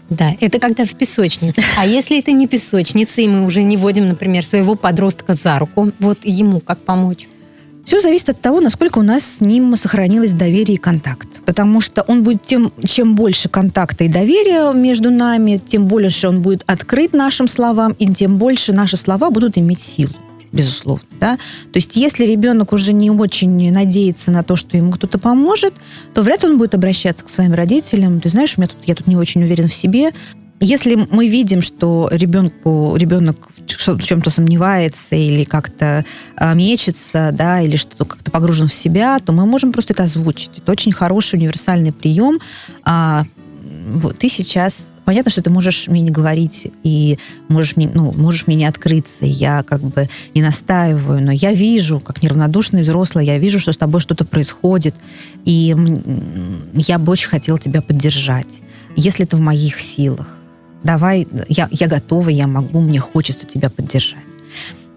Да, 0.10 0.36
это 0.40 0.60
когда 0.60 0.86
в 0.86 0.94
песочнице. 0.96 1.64
А 1.78 1.86
если 1.86 2.20
это 2.20 2.32
не 2.32 2.48
песочница, 2.48 3.22
и 3.22 3.28
мы 3.28 3.46
уже 3.46 3.62
не 3.62 3.78
водим, 3.78 4.08
например, 4.08 4.46
своего 4.46 4.76
подростка 4.76 5.34
за 5.34 5.60
руку, 5.60 5.92
вот 6.00 6.20
ему 6.24 6.60
как 6.60 6.80
помочь? 6.80 7.28
Все 7.86 8.02
зависит 8.02 8.30
от 8.30 8.42
того, 8.42 8.60
насколько 8.60 9.00
у 9.00 9.02
нас 9.02 9.24
с 9.24 9.42
ним 9.42 9.76
сохранилось 9.76 10.34
доверие 10.34 10.76
и 10.76 10.80
контакт. 10.80 11.28
Потому 11.46 11.82
что 11.82 12.04
он 12.04 12.24
будет 12.24 12.44
тем, 12.46 12.72
чем 12.86 13.16
больше 13.16 13.50
контакта 13.50 14.04
и 14.04 14.08
доверия 14.08 14.72
между 14.74 15.10
нами, 15.10 15.60
тем 15.66 15.88
больше 15.88 16.28
он 16.28 16.42
будет 16.42 16.64
открыт 16.68 17.14
нашим 17.14 17.48
словам, 17.48 17.94
и 17.98 18.08
тем 18.14 18.38
больше 18.38 18.74
наши 18.74 18.98
слова 18.98 19.32
будут 19.32 19.58
иметь 19.58 19.80
силу 19.80 20.14
безусловно. 20.52 21.06
Да? 21.20 21.38
То 21.72 21.78
есть 21.78 21.96
если 21.96 22.26
ребенок 22.26 22.74
уже 22.74 22.94
не 22.94 23.12
очень 23.12 23.72
надеется 23.72 24.32
на 24.32 24.44
то, 24.44 24.56
что 24.56 24.78
ему 24.78 24.92
кто-то 24.92 25.20
поможет, 25.20 25.74
то 26.14 26.22
вряд 26.22 26.44
ли 26.44 26.50
он 26.50 26.58
будет 26.58 26.76
обращаться 26.76 27.24
к 27.24 27.30
своим 27.30 27.54
родителям. 27.54 28.20
Ты 28.20 28.30
знаешь, 28.30 28.58
у 28.58 28.62
меня 28.62 28.70
тут, 28.70 28.78
я 28.86 28.96
тут 28.96 29.08
не 29.08 29.16
очень 29.16 29.44
уверен 29.44 29.68
в 29.68 29.74
себе. 29.74 30.12
Если 30.62 30.96
мы 30.96 31.30
видим, 31.30 31.62
что 31.62 32.10
ребенку, 32.12 32.94
ребенок 32.98 33.50
в 33.66 34.04
чем-то 34.04 34.30
сомневается 34.30 35.16
или 35.16 35.46
как-то 35.46 36.04
а, 36.36 36.54
мечется, 36.54 37.30
да, 37.34 37.62
или 37.62 37.78
что-то 37.78 38.04
как-то 38.04 38.30
погружен 38.30 38.68
в 38.68 38.74
себя, 38.74 39.20
то 39.20 39.32
мы 39.32 39.46
можем 39.46 39.72
просто 39.72 39.94
это 39.94 40.04
озвучить. 40.04 40.52
Это 40.58 40.72
очень 40.72 40.92
хороший 40.92 41.36
универсальный 41.36 41.94
прием. 41.94 42.40
А, 42.84 43.24
вот, 43.94 44.18
ты 44.18 44.28
сейчас 44.28 44.90
понятно, 45.10 45.32
что 45.32 45.42
ты 45.42 45.50
можешь 45.50 45.88
мне 45.88 46.02
не 46.02 46.12
говорить 46.12 46.72
и 46.84 47.18
можешь 47.48 47.76
мне, 47.76 47.90
ну, 47.92 48.12
можешь 48.12 48.46
мне 48.46 48.56
не 48.56 48.66
открыться. 48.66 49.26
Я 49.26 49.64
как 49.64 49.82
бы 49.82 50.08
не 50.36 50.44
настаиваю, 50.44 51.20
но 51.20 51.32
я 51.32 51.52
вижу, 51.52 52.00
как 52.00 52.22
неравнодушный 52.22 52.84
взрослый, 52.84 53.26
я 53.26 53.40
вижу, 53.40 53.60
что 53.60 53.74
с 53.74 53.78
тобой 53.78 54.02
что-то 54.02 54.24
происходит, 54.24 54.94
и 55.46 55.76
я 56.76 57.00
бы 57.00 57.12
очень 57.12 57.28
хотела 57.28 57.58
тебя 57.58 57.82
поддержать, 57.82 58.62
если 58.96 59.26
это 59.26 59.36
в 59.36 59.40
моих 59.40 59.82
силах. 59.82 60.38
Давай, 60.84 61.28
я, 61.48 61.68
я 61.72 61.88
готова, 61.88 62.30
я 62.30 62.46
могу, 62.46 62.80
мне 62.80 63.00
хочется 63.00 63.48
тебя 63.48 63.72
поддержать. 63.72 64.20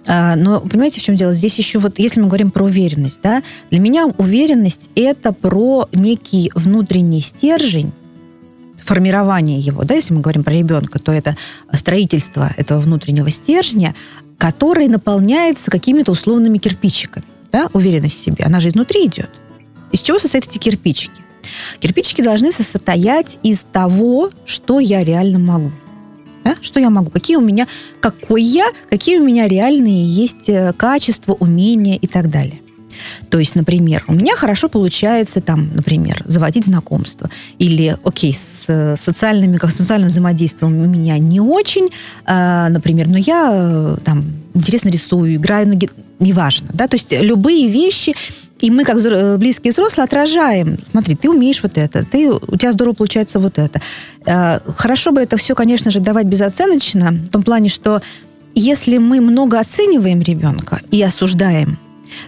А, 0.07 0.37
но 0.37 0.61
понимаете, 0.61 1.01
в 1.01 1.05
чем 1.05 1.15
дело? 1.15 1.33
Здесь 1.33 1.57
еще 1.57 1.79
вот, 1.79 1.99
если 1.99 2.21
мы 2.21 2.27
говорим 2.27 2.51
про 2.51 2.65
уверенность, 2.65 3.21
да, 3.23 3.43
для 3.71 3.81
меня 3.81 4.09
уверенность 4.19 4.91
это 4.95 5.33
про 5.33 5.89
некий 5.91 6.53
внутренний 6.55 7.23
стержень, 7.23 7.93
формирование 8.85 9.59
его, 9.59 9.85
да, 9.85 9.95
если 9.95 10.15
мы 10.15 10.21
говорим 10.21 10.45
про 10.45 10.53
ребенка, 10.53 10.99
то 10.99 11.13
это 11.13 11.37
строительство 11.73 12.53
этого 12.57 12.81
внутреннего 12.81 13.31
стержня, 13.31 13.95
который 14.39 14.89
наполняется 14.89 15.71
какими-то 15.71 16.13
условными 16.13 16.59
кирпичиками, 16.59 17.25
да, 17.53 17.69
уверенность 17.73 18.17
в 18.17 18.19
себе. 18.19 18.45
Она 18.45 18.61
же 18.61 18.69
изнутри 18.69 19.07
идет. 19.07 19.31
Из 19.93 20.03
чего 20.03 20.19
состоят 20.19 20.47
эти 20.47 20.59
кирпичики? 20.59 21.23
Кирпичики 21.81 22.23
должны 22.23 22.51
состоять 22.51 23.39
из 23.43 23.65
того, 23.65 24.31
что 24.47 24.81
я 24.81 25.05
реально 25.05 25.39
могу. 25.39 25.71
Да? 26.45 26.57
Что 26.61 26.81
я 26.81 26.91
могу? 26.91 27.11
Какие 27.11 27.37
у 27.37 27.41
меня, 27.41 27.69
какой 28.01 28.43
я, 28.43 28.69
какие 28.91 29.19
у 29.19 29.25
меня 29.25 29.47
реальные 29.47 30.07
есть 30.07 30.49
э, 30.49 30.73
качества, 30.77 31.35
умения 31.35 31.97
и 31.97 32.07
так 32.07 32.31
далее. 32.31 32.62
То 33.31 33.39
есть, 33.39 33.55
например, 33.55 34.05
у 34.09 34.13
меня 34.13 34.37
хорошо 34.37 34.69
получается 34.69 35.41
там, 35.41 35.71
например, 35.75 36.23
заводить 36.25 36.67
знакомства. 36.67 37.31
Или, 37.59 37.97
окей, 38.05 38.33
с 38.33 38.97
социальными, 38.97 39.57
как 39.57 39.71
социальным 39.71 40.09
взаимодействием 40.09 40.79
у 40.79 40.87
меня 40.87 41.19
не 41.19 41.41
очень, 41.41 41.89
э, 42.27 42.69
например, 42.69 43.09
но 43.09 43.19
я 43.19 43.51
э, 43.53 43.97
там 44.05 44.25
интересно 44.55 44.91
рисую, 44.91 45.37
играю 45.37 45.69
на 45.69 45.75
гитаре, 45.75 46.03
неважно, 46.19 46.69
да, 46.73 46.89
то 46.89 46.97
есть 46.97 47.13
любые 47.13 47.69
вещи, 47.69 48.15
и 48.61 48.71
мы, 48.71 48.85
как 48.85 48.99
близкие 49.39 49.73
взрослые, 49.73 50.05
отражаем. 50.05 50.79
Смотри, 50.93 51.17
ты 51.17 51.29
умеешь 51.29 51.63
вот 51.63 51.77
это, 51.77 52.07
ты, 52.07 52.31
у 52.31 52.57
тебя 52.57 52.73
здорово 52.73 52.95
получается 52.95 53.41
вот 53.41 53.59
это. 53.59 53.81
Э, 54.25 54.61
хорошо 54.77 55.11
бы 55.11 55.21
это 55.21 55.37
все, 55.37 55.55
конечно 55.55 55.91
же, 55.91 56.01
давать 56.01 56.27
безоценочно, 56.27 57.11
в 57.11 57.29
том 57.29 57.43
плане, 57.43 57.69
что 57.69 58.01
если 58.55 58.99
мы 58.99 59.21
много 59.21 59.59
оцениваем 59.59 60.21
ребенка 60.21 60.81
и 60.91 61.03
осуждаем, 61.03 61.79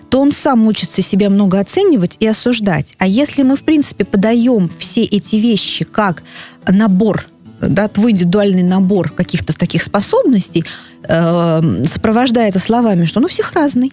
то 0.08 0.20
он 0.20 0.32
сам 0.32 0.66
учится 0.66 1.02
себя 1.02 1.30
много 1.30 1.58
оценивать 1.58 2.16
и 2.20 2.26
осуждать. 2.26 2.94
А 2.98 3.06
если 3.06 3.42
мы, 3.42 3.56
в 3.56 3.64
принципе, 3.64 4.04
подаем 4.04 4.68
все 4.78 5.02
эти 5.02 5.36
вещи 5.36 5.84
как 5.84 6.22
набор 6.66 7.26
да, 7.60 7.88
твой 7.88 8.12
индивидуальный 8.12 8.62
набор 8.62 9.10
каких-то 9.10 9.56
таких 9.56 9.82
способностей, 9.82 10.64
э, 11.08 11.84
сопровождая 11.86 12.48
это 12.48 12.58
словами, 12.58 13.04
что 13.04 13.20
он 13.20 13.26
у 13.26 13.28
всех 13.28 13.52
разный. 13.52 13.92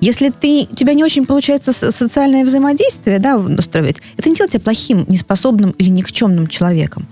Если 0.00 0.30
ты, 0.30 0.66
у 0.70 0.74
тебя 0.74 0.94
не 0.94 1.04
очень 1.04 1.26
получается 1.26 1.72
социальное 1.72 2.44
взаимодействие 2.44 3.18
да, 3.18 3.36
устраивать, 3.36 3.98
это 4.16 4.28
не 4.30 4.34
делает 4.34 4.52
тебя 4.52 4.62
плохим, 4.62 5.04
неспособным 5.08 5.70
или 5.72 5.90
никчемным 5.90 6.46
человеком. 6.46 7.06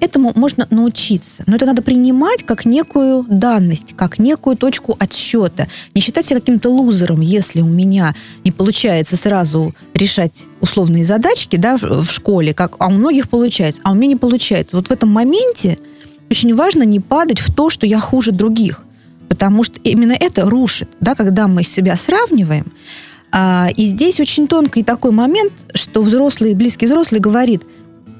Этому 0.00 0.32
можно 0.36 0.64
научиться, 0.70 1.42
но 1.46 1.56
это 1.56 1.66
надо 1.66 1.82
принимать 1.82 2.44
как 2.44 2.64
некую 2.64 3.24
данность, 3.28 3.96
как 3.96 4.20
некую 4.20 4.56
точку 4.56 4.94
отсчета. 4.96 5.66
Не 5.92 6.00
считать 6.00 6.24
себя 6.24 6.38
каким-то 6.38 6.70
лузером, 6.70 7.20
если 7.20 7.62
у 7.62 7.66
меня 7.66 8.14
не 8.44 8.52
получается 8.52 9.16
сразу 9.16 9.74
решать 9.94 10.46
условные 10.60 11.02
задачки 11.02 11.56
да, 11.56 11.76
в, 11.76 12.04
школе, 12.04 12.54
как 12.54 12.76
а 12.78 12.86
у 12.86 12.90
многих 12.90 13.28
получается, 13.28 13.82
а 13.84 13.90
у 13.90 13.96
меня 13.96 14.06
не 14.06 14.16
получается. 14.16 14.76
Вот 14.76 14.86
в 14.86 14.92
этом 14.92 15.10
моменте 15.10 15.76
очень 16.30 16.54
важно 16.54 16.84
не 16.84 17.00
падать 17.00 17.40
в 17.40 17.52
то, 17.52 17.68
что 17.68 17.84
я 17.84 17.98
хуже 17.98 18.30
других, 18.30 18.84
потому 19.28 19.64
что 19.64 19.80
именно 19.82 20.12
это 20.12 20.48
рушит, 20.48 20.88
да, 21.00 21.16
когда 21.16 21.48
мы 21.48 21.64
себя 21.64 21.96
сравниваем. 21.96 22.66
А, 23.32 23.68
и 23.76 23.84
здесь 23.84 24.20
очень 24.20 24.46
тонкий 24.46 24.84
такой 24.84 25.10
момент, 25.10 25.52
что 25.74 26.02
взрослый, 26.02 26.54
близкий 26.54 26.86
взрослый 26.86 27.20
говорит– 27.20 27.64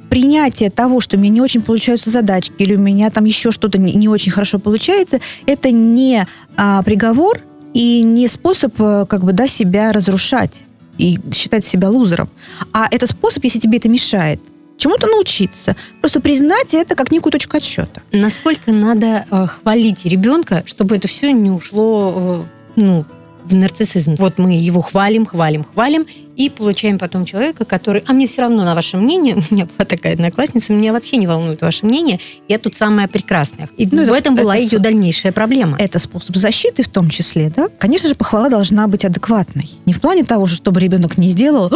принятие 0.09 0.71
того, 0.71 1.00
что 1.00 1.17
у 1.17 1.21
меня 1.21 1.31
не 1.31 1.41
очень 1.41 1.62
получаются 1.62 2.11
задачки, 2.11 2.55
или 2.59 2.75
у 2.77 2.81
меня 2.81 3.11
там 3.11 3.25
еще 3.25 3.50
что-то 3.50 3.79
не, 3.79 3.93
не 3.95 4.09
очень 4.09 4.33
хорошо 4.33 4.59
получается, 4.59 5.21
это 5.47 5.71
не 5.71 6.27
а, 6.57 6.83
приговор 6.83 7.41
и 7.75 8.03
не 8.03 8.29
способ 8.29 8.75
э, 8.81 9.07
как 9.09 9.25
бы 9.25 9.33
да, 9.33 9.47
себя 9.47 9.93
разрушать. 9.93 10.62
и 10.97 11.19
считать 11.33 11.65
себя 11.65 11.91
лузером. 11.91 12.29
А 12.73 12.88
это 12.91 13.07
способ, 13.07 13.45
если 13.45 13.61
тебе 13.61 13.79
это 13.79 13.88
мешает, 13.88 14.41
чему-то 14.79 15.07
научиться. 15.07 15.77
Просто 16.00 16.21
признать 16.21 16.75
это 16.75 16.95
как 16.95 17.12
некую 17.12 17.33
точку 17.33 17.57
отсчета. 17.57 18.03
Насколько 18.12 18.73
надо 18.73 19.27
э, 19.31 19.47
хвалить 19.47 20.05
ребенка, 20.07 20.62
чтобы 20.67 20.97
это 20.97 21.07
все 21.07 21.33
не 21.33 21.50
ушло 21.50 22.47
э, 22.77 22.81
ну, 22.81 23.05
в 23.45 23.55
нарциссизм. 23.55 24.17
Вот 24.17 24.38
мы 24.38 24.57
его 24.57 24.83
хвалим, 24.83 25.27
хвалим, 25.27 25.65
хвалим, 25.65 26.07
и 26.38 26.49
получаем 26.50 26.99
потом 26.99 27.25
человека, 27.25 27.64
который, 27.64 28.04
а 28.07 28.12
мне 28.12 28.28
все 28.28 28.42
равно 28.42 28.64
на 28.64 28.75
ваше 28.76 28.97
мнение, 28.97 29.35
у 29.50 29.54
меня 29.54 29.66
была 29.66 29.85
такая 29.85 30.14
одноклассница, 30.14 30.73
меня 30.73 30.92
вообще 30.92 31.16
не 31.16 31.26
волнует 31.26 31.61
ваше 31.61 31.85
мнение, 31.85 32.21
я 32.49 32.59
тут 32.59 32.75
самая 32.75 33.09
прекрасная. 33.09 33.68
И 33.76 33.87
ну, 33.90 33.99
в 33.99 34.02
это, 34.04 34.16
этом 34.16 34.37
была 34.37 34.57
это, 34.57 34.62
ее 34.62 34.78
дальнейшая 34.78 35.33
проблема. 35.33 35.76
Это 35.78 35.99
способ 35.99 36.37
защиты 36.37 36.85
в 36.85 36.88
том 36.88 37.11
числе, 37.11 37.52
да? 37.54 37.68
Конечно 37.78 38.09
же, 38.09 38.14
похвала 38.14 38.49
должна 38.49 38.87
быть 38.87 39.04
адекватной. 39.04 39.68
Не 39.85 39.92
в 39.92 40.00
плане 40.00 40.25
того, 40.25 40.47
чтобы 40.47 40.80
ребенок 40.80 41.18
не 41.18 41.28
сделал, 41.28 41.73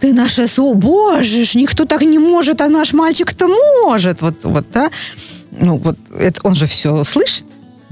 ты 0.00 0.12
наша 0.12 0.48
су, 0.48 0.74
боже, 0.74 1.44
никто 1.54 1.84
так 1.84 2.02
не 2.02 2.18
может, 2.18 2.60
а 2.60 2.68
наш 2.68 2.92
мальчик-то 2.92 3.46
может. 3.48 4.20
Вот, 4.22 4.42
вот, 4.42 4.66
да? 4.72 4.90
Ну, 5.52 5.76
вот 5.76 5.96
это, 6.18 6.40
он 6.42 6.56
же 6.56 6.66
все 6.66 7.04
слышит, 7.04 7.46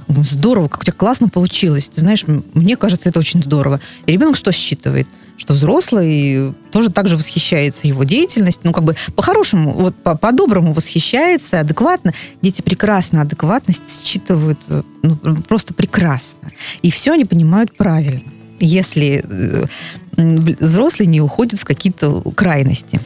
здорово, 0.09 0.66
как 0.66 0.80
у 0.82 0.85
тебя 0.85 0.94
классно 0.94 1.28
получилось. 1.28 1.88
Ты 1.88 2.00
знаешь, 2.00 2.25
мне 2.26 2.76
кажется, 2.76 3.09
это 3.09 3.21
очень 3.21 3.40
здорово. 3.42 3.80
И 4.06 4.12
ребенок 4.12 4.37
что 4.37 4.50
считывает? 4.50 5.06
Что 5.42 5.54
взрослый 5.54 6.54
тоже 6.70 6.88
так 6.88 7.08
же 7.08 7.16
восхищается 7.16 7.88
его 7.88 8.04
деятельностью. 8.04 8.62
Ну, 8.66 8.72
как 8.72 8.84
бы 8.84 8.94
по-хорошему, 9.16 9.72
вот 9.72 9.96
по-доброму 9.96 10.72
восхищается, 10.72 11.58
адекватно. 11.58 12.14
Дети 12.42 12.62
прекрасно 12.62 13.22
адекватность 13.22 14.06
считывают 14.06 14.61
э, 14.68 14.82
ну, 15.02 15.16
просто 15.49 15.75
прекрасно. 15.75 16.52
И 16.82 16.92
все 16.92 17.14
они 17.14 17.25
понимают 17.25 17.76
правильно. 17.76 18.22
Если 18.61 19.25
э, 19.28 19.64
взрослый 20.61 21.08
не 21.08 21.20
уходит 21.20 21.58
в 21.58 21.64
какие-то 21.64 22.22
крайности. 22.37 23.00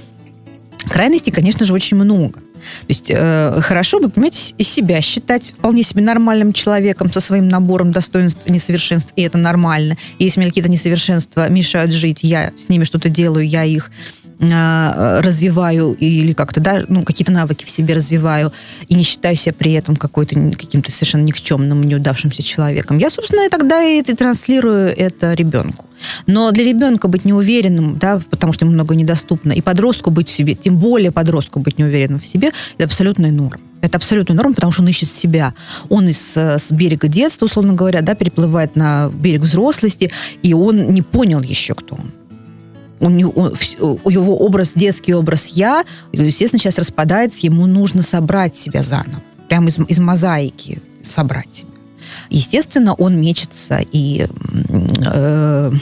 Крайностей, 0.91 1.33
конечно 1.33 1.65
же, 1.65 1.73
очень 1.73 1.97
много. 1.97 2.41
То 2.57 2.87
есть 2.89 3.11
э, 3.11 3.61
хорошо 3.63 4.01
бы, 4.01 4.09
понимаете, 4.09 4.55
из 4.59 4.69
себя 4.69 5.01
считать 5.01 5.53
вполне 5.59 5.83
себе 5.83 6.03
нормальным 6.03 6.53
человеком 6.53 7.13
со 7.13 7.21
своим 7.21 7.49
набором 7.49 7.93
достоинств 7.93 8.41
и 8.45 8.53
несовершенств, 8.53 9.13
и 9.17 9.23
это 9.23 9.39
нормально. 9.39 9.97
И 10.19 10.25
если 10.25 10.41
мне 10.41 10.49
какие-то 10.49 10.71
несовершенства 10.71 11.49
мешают 11.49 11.93
жить, 11.93 12.21
я 12.23 12.53
с 12.57 12.69
ними 12.69 12.85
что-то 12.85 13.09
делаю, 13.09 13.47
я 13.47 13.65
их 13.65 13.91
э, 14.39 15.21
развиваю 15.21 15.93
или 15.93 16.33
как-то, 16.33 16.61
да, 16.61 16.83
ну, 16.89 17.03
какие-то 17.03 17.33
навыки 17.33 17.65
в 17.65 17.71
себе 17.71 17.95
развиваю 17.95 18.53
и 18.89 18.95
не 18.95 19.03
считаю 19.03 19.37
себя 19.37 19.55
при 19.55 19.73
этом 19.73 19.97
какой-то 19.97 20.35
каким-то 20.53 20.91
совершенно 20.93 21.23
никчемным, 21.23 21.83
неудавшимся 21.83 22.43
человеком. 22.43 22.99
Я, 22.99 23.11
собственно, 23.11 23.47
и 23.47 23.49
тогда 23.49 23.83
и, 23.83 24.01
и 24.01 24.15
транслирую 24.15 24.95
это 24.97 25.35
ребенку. 25.35 25.87
Но 26.27 26.51
для 26.53 26.65
ребенка 26.65 27.09
быть 27.09 27.25
неуверенным, 27.25 27.99
да, 27.99 28.21
потому 28.31 28.53
что 28.53 28.65
ему 28.65 28.75
многое 28.75 28.97
недоступно, 28.97 29.53
и 29.53 29.61
подростку 29.61 30.11
быть 30.11 30.29
в 30.29 30.33
себе, 30.33 30.55
тем 30.55 30.77
более 30.77 31.11
подростку 31.11 31.61
быть 31.61 31.79
неуверенным 31.79 32.19
в 32.19 32.27
себе, 32.27 32.53
это 32.77 32.85
абсолютная 32.85 33.31
норма. 33.31 33.61
Это 33.81 33.99
абсолютная 33.99 34.37
норма, 34.37 34.55
потому 34.55 34.73
что 34.73 34.83
он 34.83 34.89
ищет 34.89 35.13
себя. 35.13 35.55
Он 35.89 36.09
из 36.09 36.37
э, 36.37 36.59
с 36.59 36.73
берега 36.73 37.09
детства, 37.09 37.45
условно 37.45 37.75
говоря, 37.75 38.01
да, 38.01 38.15
переплывает 38.15 38.75
на 38.75 39.11
берег 39.15 39.43
взрослости, 39.43 40.11
и 40.43 40.55
он 40.55 40.93
не 40.93 41.03
понял 41.03 41.43
еще, 41.43 41.75
кто 41.75 41.97
он. 41.97 42.11
У 42.99 43.11
него, 43.11 43.31
он, 43.37 43.53
его 44.11 44.39
образ, 44.39 44.73
детский 44.75 45.15
образ 45.15 45.49
«я», 45.49 45.85
естественно, 46.13 46.59
сейчас 46.59 46.79
распадается, 46.79 47.47
ему 47.47 47.67
нужно 47.67 48.03
собрать 48.03 48.57
себя 48.57 48.83
заново. 48.83 49.23
Прямо 49.49 49.69
из, 49.69 49.79
из 49.79 49.99
мозаики 49.99 50.81
собрать 51.03 51.53
себя. 51.53 51.71
Естественно, 52.31 52.95
он 52.95 53.21
мечется 53.21 53.81
и 53.93 54.27
э, 55.05 55.73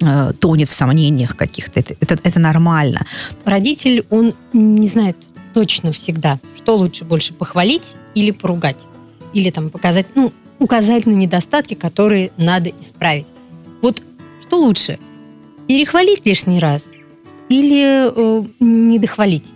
э, 0.00 0.32
тонет 0.38 0.68
в 0.68 0.72
сомнениях 0.72 1.36
каких-то. 1.36 1.80
Это, 1.80 1.94
это, 2.00 2.18
это 2.22 2.40
нормально. 2.40 3.04
Родитель, 3.44 4.06
он 4.10 4.34
не 4.52 4.86
знает 4.86 5.16
точно 5.54 5.92
всегда, 5.92 6.38
что 6.56 6.76
лучше 6.76 7.04
больше 7.04 7.32
похвалить 7.32 7.94
или 8.14 8.30
поругать. 8.30 8.84
Или 9.32 9.50
там 9.50 9.70
показать, 9.70 10.06
ну, 10.14 10.32
указать 10.58 11.06
на 11.06 11.12
недостатки, 11.12 11.74
которые 11.74 12.30
надо 12.36 12.70
исправить. 12.80 13.26
Вот 13.82 14.02
что 14.40 14.60
лучше? 14.60 14.98
Перехвалить 15.68 16.24
лишний 16.24 16.58
раз 16.58 16.90
или 17.48 18.10
э, 18.14 18.44
не 18.60 18.98
дохвалить? 18.98 19.52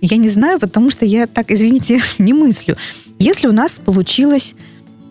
Я 0.00 0.16
не 0.16 0.28
знаю, 0.28 0.58
потому 0.58 0.90
что 0.90 1.04
я 1.04 1.26
так, 1.26 1.50
извините, 1.50 2.00
не 2.18 2.32
мыслю. 2.32 2.76
Если 3.18 3.48
у 3.48 3.52
нас 3.52 3.78
получилось 3.78 4.54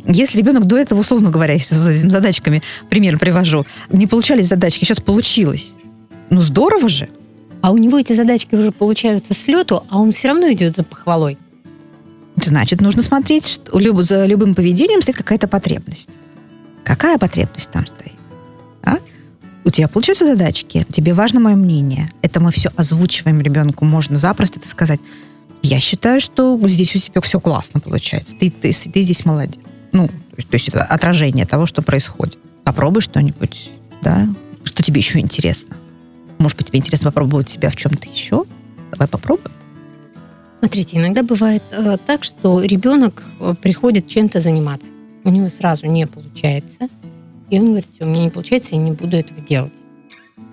если 0.05 0.37
ребенок 0.39 0.65
до 0.65 0.77
этого, 0.77 1.01
условно 1.01 1.29
говоря, 1.29 1.59
с 1.59 1.71
этими 1.71 2.09
задачками, 2.09 2.63
пример 2.89 3.19
привожу, 3.19 3.65
не 3.91 4.07
получались 4.07 4.47
задачки, 4.47 4.85
сейчас 4.85 5.01
получилось. 5.01 5.73
Ну, 6.29 6.41
здорово 6.41 6.89
же. 6.89 7.09
А 7.61 7.71
у 7.71 7.77
него 7.77 7.99
эти 7.99 8.13
задачки 8.13 8.55
уже 8.55 8.71
получаются 8.71 9.33
с 9.33 9.47
лету, 9.47 9.83
а 9.89 9.99
он 9.99 10.11
все 10.11 10.29
равно 10.29 10.51
идет 10.51 10.75
за 10.75 10.83
похвалой. 10.83 11.37
Значит, 12.37 12.81
нужно 12.81 13.03
смотреть, 13.03 13.45
что 13.45 14.01
за 14.01 14.25
любым 14.25 14.55
поведением 14.55 15.01
стоит 15.01 15.17
какая-то 15.17 15.47
потребность. 15.47 16.09
Какая 16.85 17.17
потребность 17.17 17.69
там 17.69 17.85
стоит? 17.85 18.18
У 19.69 19.71
тебя 19.71 19.87
получаются 19.87 20.25
задачки, 20.25 20.83
тебе 20.91 21.13
важно 21.13 21.39
мое 21.39 21.55
мнение. 21.55 22.09
Это 22.23 22.39
мы 22.39 22.49
все 22.49 22.71
озвучиваем 22.75 23.39
ребенку. 23.39 23.85
Можно 23.85 24.17
запросто 24.17 24.57
это 24.57 24.67
сказать. 24.67 24.99
Я 25.61 25.79
считаю, 25.79 26.19
что 26.19 26.59
здесь 26.67 26.95
у 26.95 26.97
тебя 26.97 27.21
все 27.21 27.39
классно 27.39 27.79
получается. 27.79 28.35
Ты, 28.35 28.49
ты, 28.49 28.73
ты 28.73 29.01
здесь 29.01 29.25
молодец. 29.25 29.59
Ну, 29.91 30.07
то 30.07 30.53
есть 30.53 30.69
это 30.69 30.81
отражение 30.83 31.45
того, 31.45 31.67
что 31.67 31.83
происходит. 31.83 32.39
Попробуй 32.63 33.03
что-нибудь, 33.03 33.69
да, 34.01 34.27
что 34.63 34.81
тебе 34.81 35.01
еще 35.01 35.19
интересно. 35.19 35.77
Может 36.39 36.57
быть, 36.57 36.69
тебе 36.69 36.79
интересно 36.79 37.11
попробовать 37.11 37.49
себя 37.49 37.69
в 37.69 37.75
чем-то 37.75 38.09
еще? 38.09 38.45
Давай 38.89 39.07
попробуем. 39.07 39.55
Смотрите, 40.57 40.97
иногда 40.97 41.21
бывает 41.21 41.61
э, 41.69 41.97
так, 42.07 42.23
что 42.23 42.63
ребенок 42.63 43.23
э, 43.39 43.53
приходит 43.61 44.07
чем-то 44.07 44.39
заниматься. 44.39 44.89
У 45.23 45.29
него 45.29 45.47
сразу 45.49 45.85
не 45.85 46.07
получается. 46.07 46.89
И 47.49 47.59
он 47.59 47.67
говорит, 47.67 47.87
у 47.99 48.05
меня 48.05 48.23
не 48.23 48.29
получается, 48.29 48.75
я 48.75 48.81
не 48.81 48.91
буду 48.91 49.17
этого 49.17 49.41
делать. 49.41 49.73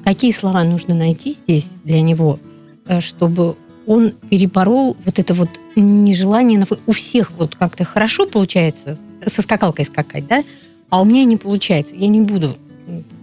Какие 0.04 0.32
слова 0.32 0.64
нужно 0.64 0.94
найти 0.94 1.32
здесь 1.32 1.74
для 1.84 2.00
него, 2.00 2.38
э, 2.86 3.00
чтобы 3.00 3.56
он 3.86 4.12
переборол 4.30 4.96
вот 5.04 5.18
это 5.18 5.34
вот 5.34 5.48
нежелание. 5.76 6.64
У 6.86 6.92
всех 6.92 7.32
вот 7.32 7.54
как-то 7.54 7.84
хорошо 7.84 8.26
получается 8.26 8.98
со 9.24 9.42
скакалкой 9.42 9.84
скакать, 9.84 10.26
да? 10.26 10.42
А 10.90 11.00
у 11.00 11.04
меня 11.04 11.24
не 11.24 11.36
получается. 11.36 11.94
Я 11.96 12.06
не 12.06 12.20
буду 12.20 12.56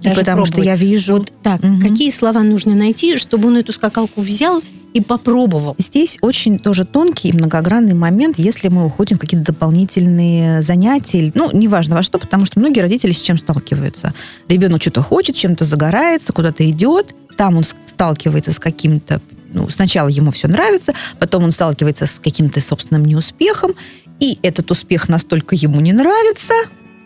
даже 0.01 0.19
Потому 0.19 0.43
пробовать. 0.43 0.53
что 0.53 0.61
я 0.61 0.75
вижу... 0.75 1.13
Вот 1.13 1.31
так, 1.41 1.63
угу. 1.63 1.79
какие 1.81 2.11
слова 2.11 2.43
нужно 2.43 2.75
найти, 2.75 3.17
чтобы 3.17 3.47
он 3.47 3.57
эту 3.57 3.71
скакалку 3.71 4.21
взял 4.21 4.61
и 4.93 5.01
попробовал. 5.01 5.75
Здесь 5.77 6.17
очень 6.21 6.59
тоже 6.59 6.85
тонкий 6.85 7.29
и 7.29 7.33
многогранный 7.33 7.93
момент, 7.93 8.37
если 8.37 8.67
мы 8.67 8.85
уходим 8.85 9.17
в 9.17 9.19
какие-то 9.19 9.51
дополнительные 9.51 10.61
занятия, 10.61 11.31
ну, 11.33 11.49
неважно 11.51 11.95
во 11.95 12.03
что, 12.03 12.19
потому 12.19 12.45
что 12.45 12.59
многие 12.59 12.81
родители 12.81 13.11
с 13.11 13.21
чем 13.21 13.37
сталкиваются. 13.37 14.13
Ребенок 14.47 14.81
что-то 14.81 15.01
хочет, 15.01 15.35
чем-то 15.35 15.65
загорается, 15.65 16.31
куда-то 16.31 16.69
идет, 16.69 17.15
там 17.37 17.57
он 17.57 17.63
сталкивается 17.63 18.53
с 18.53 18.59
каким-то 18.59 19.19
ну, 19.51 19.69
сначала 19.69 20.07
ему 20.07 20.31
все 20.31 20.47
нравится, 20.47 20.93
потом 21.19 21.43
он 21.43 21.51
сталкивается 21.51 22.07
с 22.07 22.19
каким-то 22.19 22.59
собственным 22.59 23.05
неуспехом, 23.05 23.73
и 24.19 24.39
этот 24.41 24.71
успех 24.71 25.09
настолько 25.09 25.55
ему 25.55 25.79
не 25.79 25.93
нравится, 25.93 26.53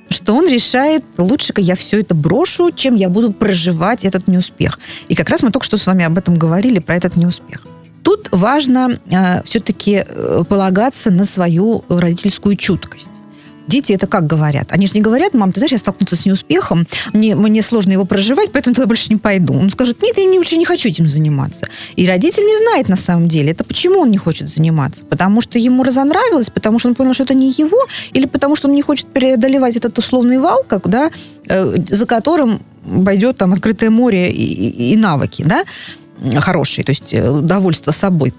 что 0.09 0.33
он 0.33 0.47
решает, 0.47 1.03
лучше-ка 1.17 1.61
я 1.61 1.75
все 1.75 1.99
это 1.99 2.15
брошу, 2.15 2.71
чем 2.71 2.95
я 2.95 3.09
буду 3.09 3.33
проживать 3.33 4.05
этот 4.05 4.27
неуспех. 4.27 4.79
И 5.09 5.15
как 5.15 5.29
раз 5.29 5.43
мы 5.43 5.51
только 5.51 5.65
что 5.65 5.77
с 5.77 5.85
вами 5.85 6.05
об 6.05 6.17
этом 6.17 6.35
говорили, 6.35 6.79
про 6.79 6.95
этот 6.95 7.17
неуспех. 7.17 7.65
Тут 8.07 8.29
важно 8.31 8.97
э, 9.11 9.43
все-таки 9.43 10.01
э, 10.07 10.43
полагаться 10.47 11.11
на 11.11 11.25
свою 11.25 11.83
родительскую 11.89 12.55
чуткость. 12.55 13.09
Дети 13.67 13.91
это 13.91 14.07
как 14.07 14.25
говорят? 14.25 14.71
Они 14.71 14.87
же 14.87 14.93
не 14.93 15.01
говорят, 15.01 15.33
мам, 15.33 15.51
ты 15.51 15.59
знаешь, 15.59 15.73
я 15.73 15.77
столкнулся 15.77 16.15
с 16.15 16.25
неуспехом, 16.25 16.87
мне, 17.11 17.35
мне 17.35 17.61
сложно 17.61 17.91
его 17.91 18.05
проживать, 18.05 18.53
поэтому 18.53 18.75
туда 18.75 18.87
больше 18.87 19.09
не 19.09 19.17
пойду. 19.19 19.53
Он 19.55 19.69
скажет, 19.71 20.01
нет, 20.01 20.17
я 20.17 20.23
не, 20.23 20.37
не 20.37 20.63
хочу 20.63 20.87
этим 20.87 21.05
заниматься. 21.05 21.67
И 21.97 22.07
родитель 22.07 22.43
не 22.43 22.57
знает 22.59 22.87
на 22.87 22.95
самом 22.95 23.27
деле, 23.27 23.51
это 23.51 23.65
почему 23.65 23.99
он 23.99 24.09
не 24.09 24.17
хочет 24.17 24.47
заниматься. 24.47 25.03
Потому 25.03 25.41
что 25.41 25.59
ему 25.59 25.83
разонравилось, 25.83 26.49
потому 26.49 26.79
что 26.79 26.87
он 26.87 26.95
понял, 26.95 27.13
что 27.13 27.23
это 27.23 27.33
не 27.33 27.49
его, 27.49 27.87
или 28.13 28.25
потому 28.25 28.55
что 28.55 28.69
он 28.69 28.75
не 28.75 28.81
хочет 28.81 29.07
преодолевать 29.07 29.75
этот 29.75 29.99
условный 29.99 30.39
вал, 30.39 30.63
как, 30.65 30.87
да, 30.87 31.11
э, 31.49 31.75
за 31.89 32.05
которым 32.05 32.61
пойдет 33.03 33.35
там 33.35 33.51
открытое 33.51 33.89
море 33.89 34.31
и, 34.31 34.45
и, 34.45 34.93
и 34.93 34.95
навыки, 34.95 35.43
да, 35.45 35.65
хорошие, 36.39 36.83
то 36.85 36.91
есть 36.91 37.13
э, 37.13 37.29
удовольствие 37.29 37.93
собой. 37.93 38.33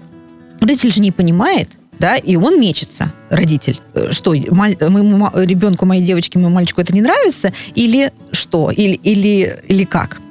Родитель 0.59 0.91
же 0.91 1.01
не 1.01 1.11
понимает, 1.11 1.69
да, 1.99 2.15
и 2.15 2.35
он 2.35 2.59
мечется, 2.59 3.11
родитель. 3.29 3.79
Э, 3.93 4.11
что, 4.11 4.31
моему 4.31 5.29
ребенку, 5.35 5.85
моей 5.85 6.03
девочке, 6.03 6.39
моему 6.39 6.55
мальчику 6.55 6.81
это 6.81 6.93
не 6.93 7.01
нравится? 7.01 7.51
Или 7.75 8.11
что? 8.31 8.71
Или, 8.71 8.95
или, 8.95 9.59
или 9.67 9.83
как? 9.83 10.21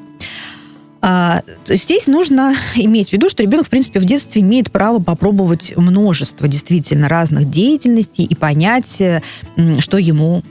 А, 1.01 1.43
здесь 1.69 2.07
нужно 2.07 2.55
иметь 2.77 3.11
в 3.11 3.13
виду, 3.13 3.29
что 3.29 3.43
ребенок, 3.43 3.67
в 3.67 3.71
принципе, 3.71 4.01
в 4.01 4.05
детстве 4.05 4.43
имеет 4.43 4.71
право 4.73 4.99
попробовать 4.99 5.75
множество 5.77 6.49
действительно 6.49 7.09
разных 7.09 7.49
деятельностей 7.51 8.25
и 8.25 8.35
понять, 8.35 9.01
э, 9.01 9.23
что 9.79 9.99
ему 9.99 10.43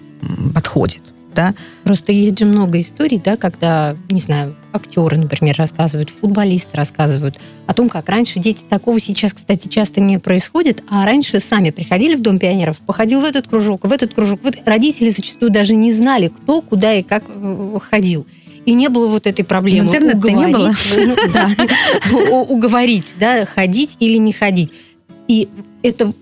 подходит. 0.53 1.01
Да? 1.36 1.53
Просто 1.83 2.12
есть 2.12 2.39
же 2.39 2.45
много 2.45 2.79
историй, 2.79 3.21
да, 3.23 3.38
когда, 3.38 3.95
не 4.10 4.19
знаю, 4.19 4.55
актеры, 4.78 5.18
например, 5.18 5.56
рассказывают, 5.58 6.10
футболисты 6.10 6.78
рассказывают 6.78 7.38
о 7.68 7.74
том, 7.74 7.90
как 7.90 8.08
раньше 8.08 8.40
дети 8.40 8.63
такого 8.68 9.00
сейчас, 9.00 9.34
кстати, 9.34 9.68
часто 9.68 10.00
не 10.00 10.18
происходит, 10.18 10.84
а 10.90 11.06
раньше 11.06 11.40
сами 11.40 11.72
приходили 11.72 12.16
в 12.16 12.22
Дом 12.22 12.40
пионеров, 12.40 12.78
походил 12.80 13.22
в 13.22 13.26
этот 13.26 13.48
кружок, 13.48 13.84
в 13.84 13.92
этот 13.92 14.13
кружок. 14.13 14.40
Вот 14.44 14.56
родители 14.66 15.10
зачастую 15.10 15.52
даже 15.52 15.76
не 15.76 15.92
знали, 15.92 16.30
кто, 16.30 16.62
куда 16.62 16.94
и 16.94 17.04
как 17.04 17.24
э, 17.28 17.80
ходил. 17.82 18.26
И 18.66 18.74
не 18.74 18.90
было 18.90 19.08
вот 19.08 19.28
этой 19.28 19.44
проблемы. 19.44 19.88
Интернета 19.88 20.32
не 20.32 20.48
было. 20.48 20.74
Ну, 20.98 21.16
да, 21.34 22.42
уговорить, 22.42 23.16
да, 23.20 23.46
ходить 23.46 23.98
или 24.00 24.18
не 24.18 24.34
ходить. 24.34 24.72
И 25.28 25.50
это 25.84 26.13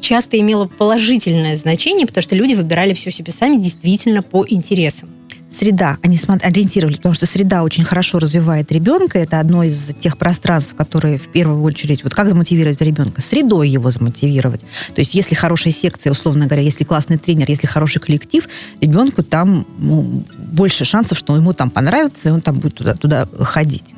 часто 0.00 0.38
имело 0.38 0.66
положительное 0.66 1.56
значение, 1.56 2.06
потому 2.06 2.22
что 2.22 2.34
люди 2.34 2.54
выбирали 2.54 2.92
все 2.92 3.10
себе 3.10 3.32
сами 3.32 3.56
действительно 3.56 4.22
по 4.22 4.44
интересам 4.48 5.08
среда, 5.52 5.98
они 6.02 6.18
ориентировали, 6.42 6.96
потому 6.96 7.14
что 7.14 7.26
среда 7.26 7.62
очень 7.62 7.84
хорошо 7.84 8.18
развивает 8.18 8.72
ребенка. 8.72 9.18
Это 9.18 9.40
одно 9.40 9.62
из 9.62 9.94
тех 9.98 10.16
пространств, 10.16 10.74
которые 10.74 11.18
в 11.18 11.28
первую 11.28 11.62
очередь, 11.62 12.04
вот 12.04 12.14
как 12.14 12.28
замотивировать 12.28 12.80
ребенка? 12.80 13.20
Средой 13.20 13.68
его 13.68 13.90
замотивировать. 13.90 14.60
То 14.94 15.00
есть 15.00 15.14
если 15.14 15.34
хорошая 15.34 15.72
секция, 15.72 16.12
условно 16.12 16.46
говоря, 16.46 16.62
если 16.62 16.84
классный 16.84 17.18
тренер, 17.18 17.48
если 17.48 17.66
хороший 17.66 18.00
коллектив, 18.00 18.48
ребенку 18.80 19.22
там 19.22 19.66
ну, 19.78 20.24
больше 20.38 20.84
шансов, 20.84 21.18
что 21.18 21.36
ему 21.36 21.52
там 21.52 21.70
понравится, 21.70 22.28
и 22.28 22.32
он 22.32 22.40
там 22.40 22.56
будет 22.56 22.74
туда, 22.74 22.94
туда 22.94 23.28
ходить. 23.40 23.94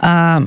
А, 0.00 0.42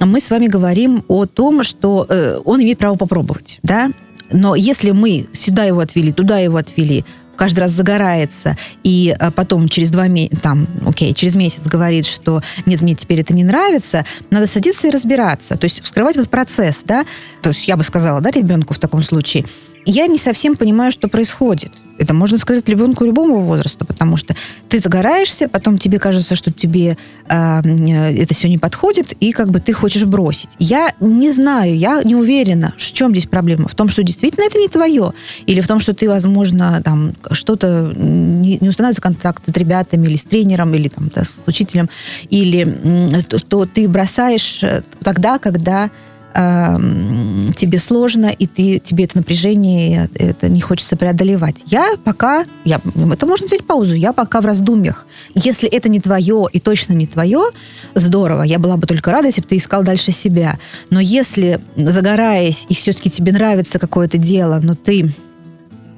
мы 0.00 0.20
с 0.20 0.30
вами 0.30 0.46
говорим 0.46 1.04
о 1.08 1.26
том, 1.26 1.62
что 1.62 2.06
э, 2.08 2.38
он 2.44 2.62
имеет 2.62 2.78
право 2.78 2.96
попробовать, 2.96 3.58
да? 3.62 3.90
Но 4.32 4.54
если 4.54 4.92
мы 4.92 5.26
сюда 5.32 5.64
его 5.64 5.80
отвели, 5.80 6.12
туда 6.12 6.38
его 6.38 6.56
отвели, 6.56 7.04
каждый 7.36 7.60
раз 7.60 7.72
загорается, 7.72 8.56
и 8.82 9.14
а, 9.18 9.30
потом 9.30 9.68
через 9.68 9.90
два 9.90 10.08
месяца, 10.08 10.40
там, 10.40 10.66
окей, 10.86 11.14
через 11.14 11.34
месяц 11.36 11.66
говорит, 11.66 12.06
что 12.06 12.42
нет, 12.66 12.82
мне 12.82 12.94
теперь 12.94 13.20
это 13.20 13.34
не 13.34 13.44
нравится, 13.44 14.04
надо 14.30 14.46
садиться 14.46 14.88
и 14.88 14.90
разбираться, 14.90 15.56
то 15.56 15.64
есть 15.64 15.82
вскрывать 15.82 16.16
этот 16.16 16.30
процесс, 16.30 16.82
да, 16.84 17.04
то 17.40 17.50
есть 17.50 17.66
я 17.66 17.76
бы 17.76 17.82
сказала, 17.82 18.20
да, 18.20 18.30
ребенку 18.30 18.74
в 18.74 18.78
таком 18.78 19.02
случае, 19.02 19.44
я 19.84 20.06
не 20.06 20.18
совсем 20.18 20.56
понимаю, 20.56 20.92
что 20.92 21.08
происходит. 21.08 21.72
Это 21.98 22.14
можно 22.14 22.38
сказать 22.38 22.68
ребенку 22.68 23.04
любого 23.04 23.38
возраста, 23.38 23.84
потому 23.84 24.16
что 24.16 24.34
ты 24.68 24.80
загораешься, 24.80 25.48
потом 25.48 25.78
тебе 25.78 25.98
кажется, 25.98 26.34
что 26.34 26.50
тебе 26.50 26.96
э, 27.28 27.60
это 28.18 28.34
все 28.34 28.48
не 28.48 28.58
подходит, 28.58 29.12
и 29.20 29.30
как 29.32 29.50
бы 29.50 29.60
ты 29.60 29.72
хочешь 29.72 30.04
бросить. 30.04 30.50
Я 30.58 30.94
не 31.00 31.30
знаю, 31.30 31.76
я 31.76 32.02
не 32.02 32.16
уверена, 32.16 32.74
в 32.76 32.92
чем 32.92 33.12
здесь 33.12 33.26
проблема. 33.26 33.68
В 33.68 33.74
том, 33.74 33.88
что 33.88 34.02
действительно 34.02 34.44
это 34.44 34.58
не 34.58 34.68
твое, 34.68 35.12
или 35.46 35.60
в 35.60 35.68
том, 35.68 35.80
что 35.80 35.94
ты, 35.94 36.08
возможно, 36.08 36.80
там 36.82 37.12
что-то 37.30 37.92
не, 37.94 38.58
не 38.60 38.68
устанавливается 38.68 39.02
контракт 39.02 39.42
с 39.46 39.56
ребятами, 39.56 40.06
или 40.06 40.16
с 40.16 40.24
тренером, 40.24 40.74
или 40.74 40.88
там, 40.88 41.10
да, 41.14 41.24
с 41.24 41.40
учителем, 41.46 41.88
или 42.30 42.66
что 43.36 43.66
ты 43.66 43.86
бросаешь 43.88 44.62
э, 44.62 44.82
тогда, 45.04 45.38
когда 45.38 45.90
тебе 46.34 47.78
сложно, 47.78 48.26
и 48.26 48.46
ты, 48.46 48.78
тебе 48.78 49.04
это 49.04 49.18
напряжение, 49.18 50.08
это 50.14 50.48
не 50.48 50.60
хочется 50.60 50.96
преодолевать. 50.96 51.62
Я 51.66 51.94
пока, 52.02 52.44
я, 52.64 52.80
это 53.12 53.26
можно 53.26 53.46
взять 53.46 53.64
паузу, 53.64 53.94
я 53.94 54.12
пока 54.12 54.40
в 54.40 54.46
раздумьях. 54.46 55.06
Если 55.34 55.68
это 55.68 55.88
не 55.88 56.00
твое 56.00 56.46
и 56.52 56.60
точно 56.60 56.94
не 56.94 57.06
твое, 57.06 57.50
здорово, 57.94 58.42
я 58.42 58.58
была 58.58 58.76
бы 58.76 58.86
только 58.86 59.10
рада, 59.10 59.26
если 59.26 59.42
бы 59.42 59.48
ты 59.48 59.56
искал 59.56 59.82
дальше 59.82 60.12
себя. 60.12 60.58
Но 60.90 61.00
если, 61.00 61.60
загораясь, 61.76 62.66
и 62.68 62.74
все-таки 62.74 63.10
тебе 63.10 63.32
нравится 63.32 63.78
какое-то 63.78 64.18
дело, 64.18 64.60
но 64.62 64.74
ты 64.74 65.10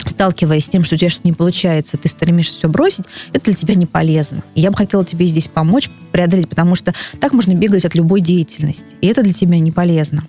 сталкиваясь 0.06 0.66
с 0.66 0.68
тем, 0.68 0.84
что 0.84 0.94
у 0.94 0.98
тебя 0.98 1.10
что-то 1.10 1.28
не 1.28 1.32
получается, 1.32 1.96
ты 1.96 2.08
стремишься 2.08 2.58
все 2.58 2.68
бросить, 2.68 3.04
это 3.32 3.46
для 3.46 3.54
тебя 3.54 3.74
не 3.74 3.86
полезно. 3.86 4.42
И 4.54 4.60
я 4.60 4.70
бы 4.70 4.76
хотела 4.76 5.04
тебе 5.04 5.26
здесь 5.26 5.48
помочь 5.48 5.90
преодолеть, 6.12 6.48
потому 6.48 6.74
что 6.74 6.94
так 7.20 7.32
можно 7.32 7.54
бегать 7.54 7.84
от 7.84 7.94
любой 7.94 8.20
деятельности, 8.20 8.94
и 9.00 9.06
это 9.06 9.22
для 9.22 9.32
тебя 9.32 9.58
не 9.58 9.72
полезно. 9.72 10.24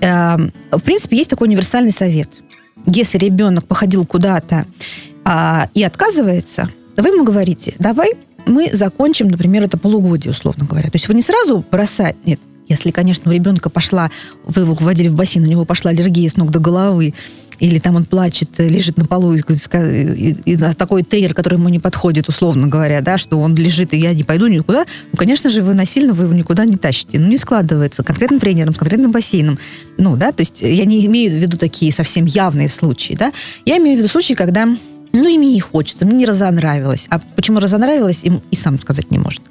Эм, 0.00 0.52
в 0.70 0.80
принципе, 0.80 1.16
есть 1.16 1.30
такой 1.30 1.48
универсальный 1.48 1.92
совет. 1.92 2.30
Если 2.86 3.18
ребенок 3.18 3.66
походил 3.66 4.04
куда-то 4.04 4.66
а, 5.24 5.68
и 5.74 5.82
отказывается, 5.82 6.68
вы 6.96 7.08
ему 7.08 7.24
говорите, 7.24 7.74
давай 7.78 8.12
мы 8.46 8.70
закончим, 8.72 9.28
например, 9.28 9.62
это 9.62 9.78
полугодие, 9.78 10.32
условно 10.32 10.66
говоря. 10.66 10.90
То 10.90 10.96
есть 10.96 11.08
вы 11.08 11.14
не 11.14 11.22
сразу 11.22 11.64
бросать, 11.70 12.16
нет, 12.26 12.40
если, 12.68 12.90
конечно, 12.90 13.30
у 13.30 13.34
ребенка 13.34 13.68
пошла, 13.68 14.10
вы 14.44 14.62
его 14.62 14.74
вводили 14.74 15.08
в 15.08 15.14
бассейн, 15.14 15.44
у 15.44 15.48
него 15.48 15.64
пошла 15.64 15.90
аллергия 15.90 16.28
с 16.28 16.36
ног 16.36 16.50
до 16.50 16.60
головы, 16.60 17.14
или 17.58 17.78
там 17.78 17.96
он 17.96 18.04
плачет, 18.04 18.50
лежит 18.58 18.96
на 18.96 19.04
полу, 19.04 19.34
и, 19.34 19.40
и, 19.40 20.36
и 20.44 20.56
такой 20.56 21.02
тренер, 21.02 21.34
который 21.34 21.54
ему 21.54 21.68
не 21.68 21.78
подходит, 21.78 22.28
условно 22.28 22.66
говоря, 22.66 23.00
да, 23.00 23.18
что 23.18 23.38
он 23.38 23.54
лежит, 23.54 23.94
и 23.94 23.98
я 23.98 24.14
не 24.14 24.22
пойду 24.22 24.46
никуда, 24.46 24.86
ну, 25.12 25.16
конечно 25.16 25.50
же, 25.50 25.62
вы 25.62 25.74
насильно 25.74 26.12
вы 26.12 26.24
его 26.24 26.34
никуда 26.34 26.64
не 26.64 26.76
тащите. 26.76 27.18
Ну, 27.18 27.28
не 27.28 27.38
складывается. 27.38 28.02
Конкретным 28.02 28.40
тренером, 28.40 28.74
конкретным 28.74 29.12
бассейном. 29.12 29.58
Ну, 29.98 30.16
да, 30.16 30.32
то 30.32 30.40
есть 30.40 30.60
я 30.62 30.84
не 30.84 31.04
имею 31.06 31.30
в 31.30 31.34
виду 31.34 31.56
такие 31.58 31.92
совсем 31.92 32.24
явные 32.24 32.68
случаи, 32.68 33.14
да. 33.14 33.32
Я 33.64 33.78
имею 33.78 33.96
в 33.96 33.98
виду 33.98 34.08
случаи, 34.08 34.34
когда 34.34 34.68
ну, 35.14 35.28
и 35.28 35.36
не 35.36 35.60
хочется, 35.60 36.04
мне 36.04 36.16
не 36.16 36.26
разонравилось. 36.26 37.06
А 37.08 37.20
почему 37.36 37.60
разонравилось, 37.60 38.24
им 38.24 38.42
и 38.50 38.56
сам 38.56 38.80
сказать 38.80 39.12
не 39.12 39.18
может. 39.18 39.42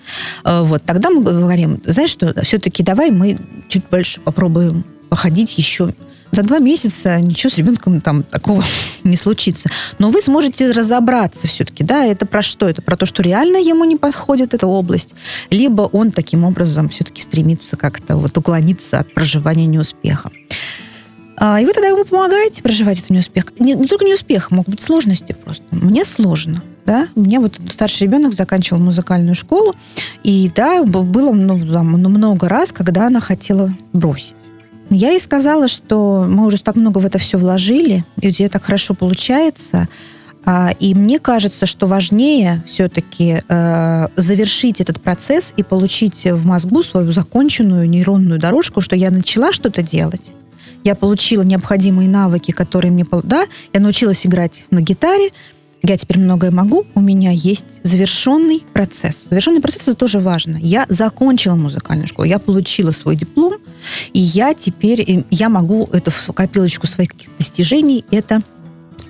А, 0.43 0.63
вот, 0.63 0.83
тогда 0.83 1.09
мы 1.09 1.23
говорим, 1.23 1.81
знаешь 1.85 2.09
что, 2.09 2.33
все-таки 2.43 2.83
давай 2.83 3.11
мы 3.11 3.37
чуть 3.69 3.83
больше 3.89 4.19
попробуем 4.19 4.83
походить 5.13 5.59
еще 5.59 5.93
за 6.31 6.41
два 6.41 6.57
месяца 6.57 7.19
ничего 7.19 7.51
с 7.51 7.59
ребенком 7.59 8.01
там 8.01 8.23
такого 8.23 8.63
не 9.03 9.15
случится. 9.15 9.69
Но 9.99 10.09
вы 10.09 10.21
сможете 10.21 10.71
разобраться 10.71 11.45
все-таки, 11.45 11.83
да, 11.83 12.03
это 12.03 12.25
про 12.25 12.41
что? 12.41 12.67
Это 12.67 12.81
про 12.81 12.97
то, 12.97 13.05
что 13.05 13.21
реально 13.21 13.57
ему 13.57 13.83
не 13.83 13.95
подходит 13.95 14.55
эта 14.55 14.65
область, 14.65 15.13
либо 15.51 15.83
он 15.83 16.09
таким 16.09 16.45
образом 16.45 16.89
все-таки 16.89 17.21
стремится 17.21 17.77
как-то 17.77 18.17
вот 18.17 18.35
уклониться 18.35 18.97
от 18.97 19.13
проживания 19.13 19.67
неуспеха. 19.67 20.31
А, 21.37 21.61
и 21.61 21.65
вы 21.65 21.73
тогда 21.73 21.89
ему 21.89 22.05
помогаете 22.05 22.63
проживать 22.63 22.97
этот 22.97 23.11
неуспех. 23.11 23.45
Не, 23.59 23.75
не 23.75 23.87
только 23.87 24.05
неуспех, 24.05 24.49
могут 24.49 24.69
быть 24.69 24.81
сложности 24.81 25.33
просто. 25.33 25.63
Мне 25.69 26.05
сложно. 26.05 26.63
Да? 26.87 27.07
Мне 27.13 27.39
вот 27.39 27.61
старший 27.69 28.07
ребенок 28.07 28.33
заканчивал 28.33 28.81
музыкальную 28.81 29.35
школу, 29.35 29.75
и 30.23 30.49
да, 30.55 30.81
было 30.83 31.31
ну, 31.31 31.55
много 32.09 32.49
раз, 32.49 32.71
когда 32.71 33.05
она 33.05 33.19
хотела 33.19 33.71
бросить. 33.93 34.33
Я 34.89 35.11
ей 35.11 35.19
сказала, 35.19 35.67
что 35.67 36.25
мы 36.27 36.45
уже 36.45 36.61
так 36.61 36.75
много 36.75 36.99
в 36.99 37.05
это 37.05 37.17
все 37.17 37.37
вложили, 37.37 38.05
и 38.21 38.29
у 38.29 38.31
тебя 38.31 38.49
так 38.49 38.63
хорошо 38.63 38.93
получается. 38.93 39.87
А, 40.45 40.71
и 40.79 40.93
мне 40.93 41.19
кажется, 41.19 41.65
что 41.65 41.87
важнее 41.87 42.63
все-таки 42.67 43.41
э, 43.47 44.07
завершить 44.17 44.81
этот 44.81 45.01
процесс 45.01 45.53
и 45.55 45.63
получить 45.63 46.25
в 46.25 46.45
мозгу 46.45 46.83
свою 46.83 47.11
законченную 47.11 47.89
нейронную 47.89 48.39
дорожку, 48.39 48.81
что 48.81 48.95
я 48.95 49.09
начала 49.09 49.53
что-то 49.53 49.81
делать. 49.81 50.31
Я 50.83 50.95
получила 50.95 51.43
необходимые 51.43 52.09
навыки, 52.09 52.51
которые 52.51 52.91
мне... 52.91 53.05
Да, 53.23 53.45
я 53.71 53.79
научилась 53.79 54.25
играть 54.25 54.65
на 54.69 54.81
гитаре, 54.81 55.29
я 55.83 55.97
теперь 55.97 56.17
многое 56.17 56.49
могу, 56.49 56.85
у 56.95 57.01
меня 57.01 57.31
есть 57.31 57.81
завершенный 57.83 58.63
процесс. 58.71 59.27
Завершенный 59.29 59.59
процесс 59.59 59.81
это 59.81 59.95
тоже 59.95 60.19
важно. 60.19 60.57
Я 60.57 60.85
закончила 60.87 61.55
музыкальную 61.55 62.07
школу, 62.07 62.25
я 62.25 62.39
получила 62.39 62.91
свой 62.91 63.17
диплом, 63.17 63.55
и 64.13 64.19
я 64.19 64.53
теперь, 64.53 65.25
я 65.29 65.49
могу 65.49 65.89
эту 65.91 66.11
копилочку 66.33 66.87
своих 66.87 67.11
достижений 67.37 68.05
это 68.11 68.41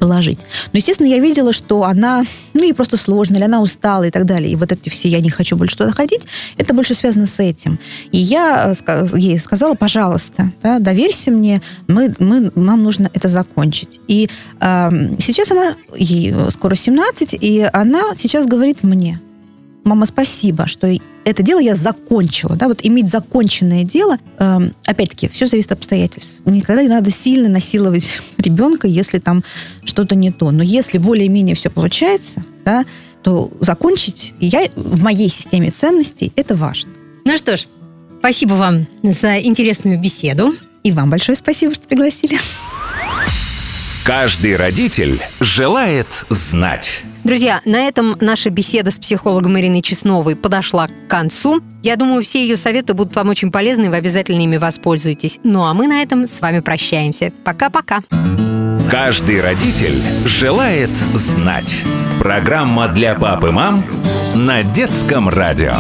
положить. 0.04 0.40
Но, 0.74 0.78
естественно, 0.78 1.08
я 1.08 1.20
видела, 1.20 1.54
что 1.54 1.84
она, 1.84 2.26
ну, 2.54 2.62
ей 2.62 2.74
просто 2.74 2.98
сложно, 2.98 3.38
или 3.38 3.46
она 3.46 3.62
устала 3.62 4.04
и 4.04 4.12
так 4.12 4.26
далее. 4.26 4.52
И 4.52 4.56
вот 4.58 4.70
эти 4.74 4.90
все 4.90 5.08
«я 5.08 5.22
не 5.22 5.30
хочу 5.30 5.56
больше 5.56 5.78
туда 5.78 5.92
ходить», 5.92 6.28
это 6.58 6.74
больше 6.74 6.94
связано 6.94 7.26
с 7.26 7.40
этим. 7.40 7.80
И 8.12 8.18
я 8.18 8.74
э, 8.86 9.08
ей 9.16 9.40
сказала, 9.40 9.76
пожалуйста, 9.76 10.52
да, 10.62 10.80
доверься 10.80 11.32
мне, 11.32 11.62
мы, 11.88 12.14
мы, 12.20 12.52
нам 12.56 12.84
нужно 12.84 13.10
это 13.14 13.30
закончить. 13.30 14.02
И 14.10 14.30
э, 14.60 14.90
сейчас 15.20 15.52
она, 15.52 15.74
ей 15.96 16.36
скоро 16.50 16.76
17, 16.76 17.38
и 17.40 17.70
она 17.72 18.02
сейчас 18.18 18.46
говорит 18.46 18.84
мне, 18.84 19.22
мама, 19.84 20.06
спасибо, 20.06 20.68
что 20.68 20.88
это 21.26 21.44
дело 21.44 21.60
я 21.60 21.76
закончила. 21.76 22.56
Да, 22.56 22.68
вот 22.68 22.80
иметь 22.84 23.10
законченное 23.10 23.84
дело, 23.84 24.18
э, 24.40 24.60
опять-таки, 24.86 25.30
все 25.30 25.46
зависит 25.46 25.72
от 25.72 25.80
обстоятельств. 25.80 26.42
Никогда 26.46 26.84
не 26.84 26.90
надо 26.90 27.12
сильно 27.12 27.50
насиловать 27.50 28.22
ребенка, 28.38 28.88
если 28.88 29.20
там 29.20 29.44
что-то 29.84 30.16
не 30.16 30.32
то. 30.32 30.52
Но 30.52 30.64
если 30.64 30.98
более-менее 30.98 31.56
все 31.56 31.70
получается, 31.70 32.44
да, 32.66 32.86
то 33.22 33.52
закончить 33.60 34.34
я 34.40 34.70
в 34.76 35.04
моей 35.04 35.30
системе 35.30 35.72
ценностей 35.72 36.34
это 36.36 36.56
важно. 36.56 36.92
Ну 37.26 37.38
что 37.38 37.56
ж, 37.56 37.68
спасибо 38.20 38.54
вам 38.54 38.86
за 39.02 39.40
интересную 39.40 40.00
беседу. 40.00 40.54
И 40.84 40.92
вам 40.92 41.10
большое 41.10 41.38
спасибо, 41.38 41.74
что 41.74 41.88
пригласили. 41.88 42.38
Каждый 44.04 44.58
родитель 44.58 45.22
желает 45.40 46.26
знать. 46.30 47.04
Друзья, 47.24 47.62
на 47.64 47.88
этом 47.88 48.18
наша 48.20 48.50
беседа 48.50 48.92
с 48.92 49.00
психологом 49.00 49.58
Ириной 49.58 49.82
Чесновой 49.82 50.36
подошла 50.36 50.88
к 50.88 50.92
концу. 51.08 51.62
Я 51.82 51.96
думаю, 51.96 52.22
все 52.22 52.42
ее 52.42 52.58
советы 52.58 52.94
будут 52.94 53.16
вам 53.16 53.30
очень 53.30 53.50
полезны, 53.50 53.86
и 53.86 53.90
вы 53.90 53.96
обязательно 53.96 54.42
ими 54.42 54.58
воспользуетесь. 54.58 55.40
Ну 55.44 55.64
а 55.64 55.74
мы 55.74 55.88
на 55.88 56.02
этом 56.02 56.26
с 56.26 56.42
вами 56.42 56.60
прощаемся. 56.60 57.32
Пока-пока. 57.46 58.02
Каждый 58.92 59.42
родитель 59.42 59.96
желает 60.26 60.92
знать. 61.14 61.82
Программа 62.20 62.90
для 62.90 63.16
пап 63.16 63.44
и 63.46 63.52
мам 63.52 63.84
на 64.36 64.64
детском 64.64 65.30
радио. 65.30 65.74